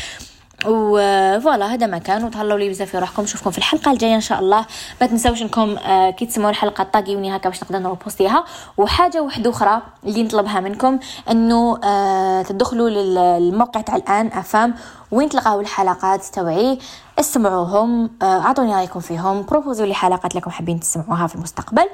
و 0.66 0.84
voilà 0.84 1.74
هذا 1.74 1.88
ما 1.88 2.00
كان 2.00 2.24
وتهلاو 2.24 2.58
لي 2.58 2.70
بزاف 2.70 2.90
في 2.90 2.98
روحكم. 3.00 3.24
نشوفكم 3.24 3.52
في 3.52 3.58
الحلقة 3.58 3.92
الجاية 3.92 4.16
إن 4.16 4.22
شاء 4.22 4.40
الله. 4.40 4.66
ما 5.02 5.08
تنساوش 5.08 5.42
إنكم 5.42 5.78
آه 5.78 6.10
كي 6.12 6.26
تسمعوا 6.26 6.50
الحلقة 6.50 6.84
طاقيوني 6.84 7.36
هكا 7.36 7.50
باش 7.50 7.64
نقدر 7.64 7.80
نروبوستيها 7.80 8.44
وحاجة 8.78 9.22
واحدة 9.22 9.50
أخرى 9.50 9.82
اللي 10.06 10.24
نطلبها 10.24 10.60
منكم 10.60 11.00
إنه 11.30 11.80
آه 11.84 12.42
تدخلوا 12.42 12.90
للموقع 12.90 13.82
تاع 13.82 13.96
الآن 13.96 14.28
أفام. 14.28 14.74
وين 15.12 15.30
تلقاو 15.30 15.60
الحلقات؟ 15.60 16.26
توعي 16.26 16.80
اسمعوهم. 17.20 18.10
آه، 18.22 18.26
اعطوني 18.26 18.76
رأيكم 18.76 19.00
فيهم. 19.00 19.42
بروبوزوا 19.42 19.86
لي 19.86 19.94
حلقات 19.94 20.36
لكم 20.36 20.52
حابين 20.52 20.80
تسمعوها 20.80 21.28
في 21.28 21.36
المستقبل. 21.36 21.90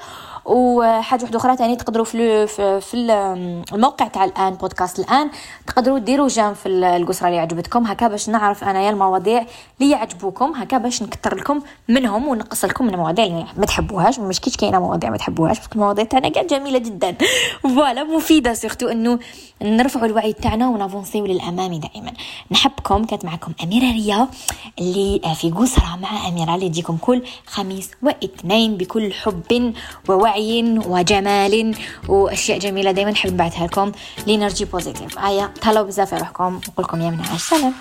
وحاجة 0.45 1.23
واحدة 1.23 1.37
أخرى 1.37 1.57
ثاني 1.57 1.75
تقدروا 1.75 2.05
في 2.05 2.47
في 2.81 2.93
الموقع 3.73 4.07
تاع 4.07 4.23
الآن 4.23 4.53
بودكاست 4.53 4.99
الآن 4.99 5.29
تقدروا 5.67 5.99
ديروا 5.99 6.27
جام 6.27 6.53
في 6.53 6.69
القصرة 6.69 7.27
اللي 7.27 7.39
عجبتكم 7.39 7.83
هكا 7.85 8.07
باش 8.07 8.29
نعرف 8.29 8.63
انايا 8.63 8.89
المواضيع 8.89 9.45
اللي 9.81 9.91
يعجبوكم. 9.91 10.53
هكا 10.55 10.77
باش 10.77 11.03
نكثر 11.03 11.35
لكم 11.35 11.61
منهم 11.89 12.27
ونقص 12.27 12.65
لكم 12.65 12.85
من 12.85 12.93
المواضيع 12.93 13.25
اللي 13.25 13.45
ما 13.57 13.65
تحبوهاش. 13.65 14.19
مش 14.19 14.39
كيش 14.39 14.57
كاينة 14.57 14.79
مواضيع 14.79 15.09
ما 15.09 15.17
تحبوهاش 15.17 15.59
بس 15.59 15.67
المواضيع 15.75 16.05
تاعنا 16.05 16.29
كاع 16.29 16.43
جميلة 16.43 16.79
جدا. 16.79 17.15
voilà 17.63 18.03
مفيدة 18.03 18.53
surtout 18.53 18.87
إنه 18.87 19.19
نرفعوا 19.61 20.05
الوعي 20.05 20.33
تاعنا 20.33 20.69
ونافونسيو 20.69 21.25
للأمام 21.25 21.73
دائما. 21.79 22.13
نحبكم. 22.51 23.06
كانت 23.07 23.25
معكم 23.25 23.51
أميرة 23.63 23.91
ريا 23.91 24.27
اللي 24.79 25.35
في 25.35 25.51
قسرة 25.51 25.95
مع 26.01 26.27
أميرة 26.27 26.55
اللي 26.55 26.69
تجيكم 26.69 26.97
كل 26.97 27.21
خميس 27.45 27.89
واثنين 28.03 28.77
بكل 28.77 29.13
حب 29.13 29.73
ووعي 30.09 30.79
وجمال 30.85 31.75
وأشياء 32.07 32.59
جميلة 32.59 32.91
دائما 32.91 33.11
نحب 33.11 33.33
نبعثها 33.33 33.67
لكم 33.67 33.91
l'énergie 34.27 34.65
positive 34.65 35.19
ايا 35.19 35.47
تهلاو 35.61 35.83
بزاف 35.83 36.13
روحكم 36.13 36.53
نقول 36.67 36.85
لكم 36.85 37.01
يا 37.01 37.09
من 37.09 37.19
السلام 37.35 37.73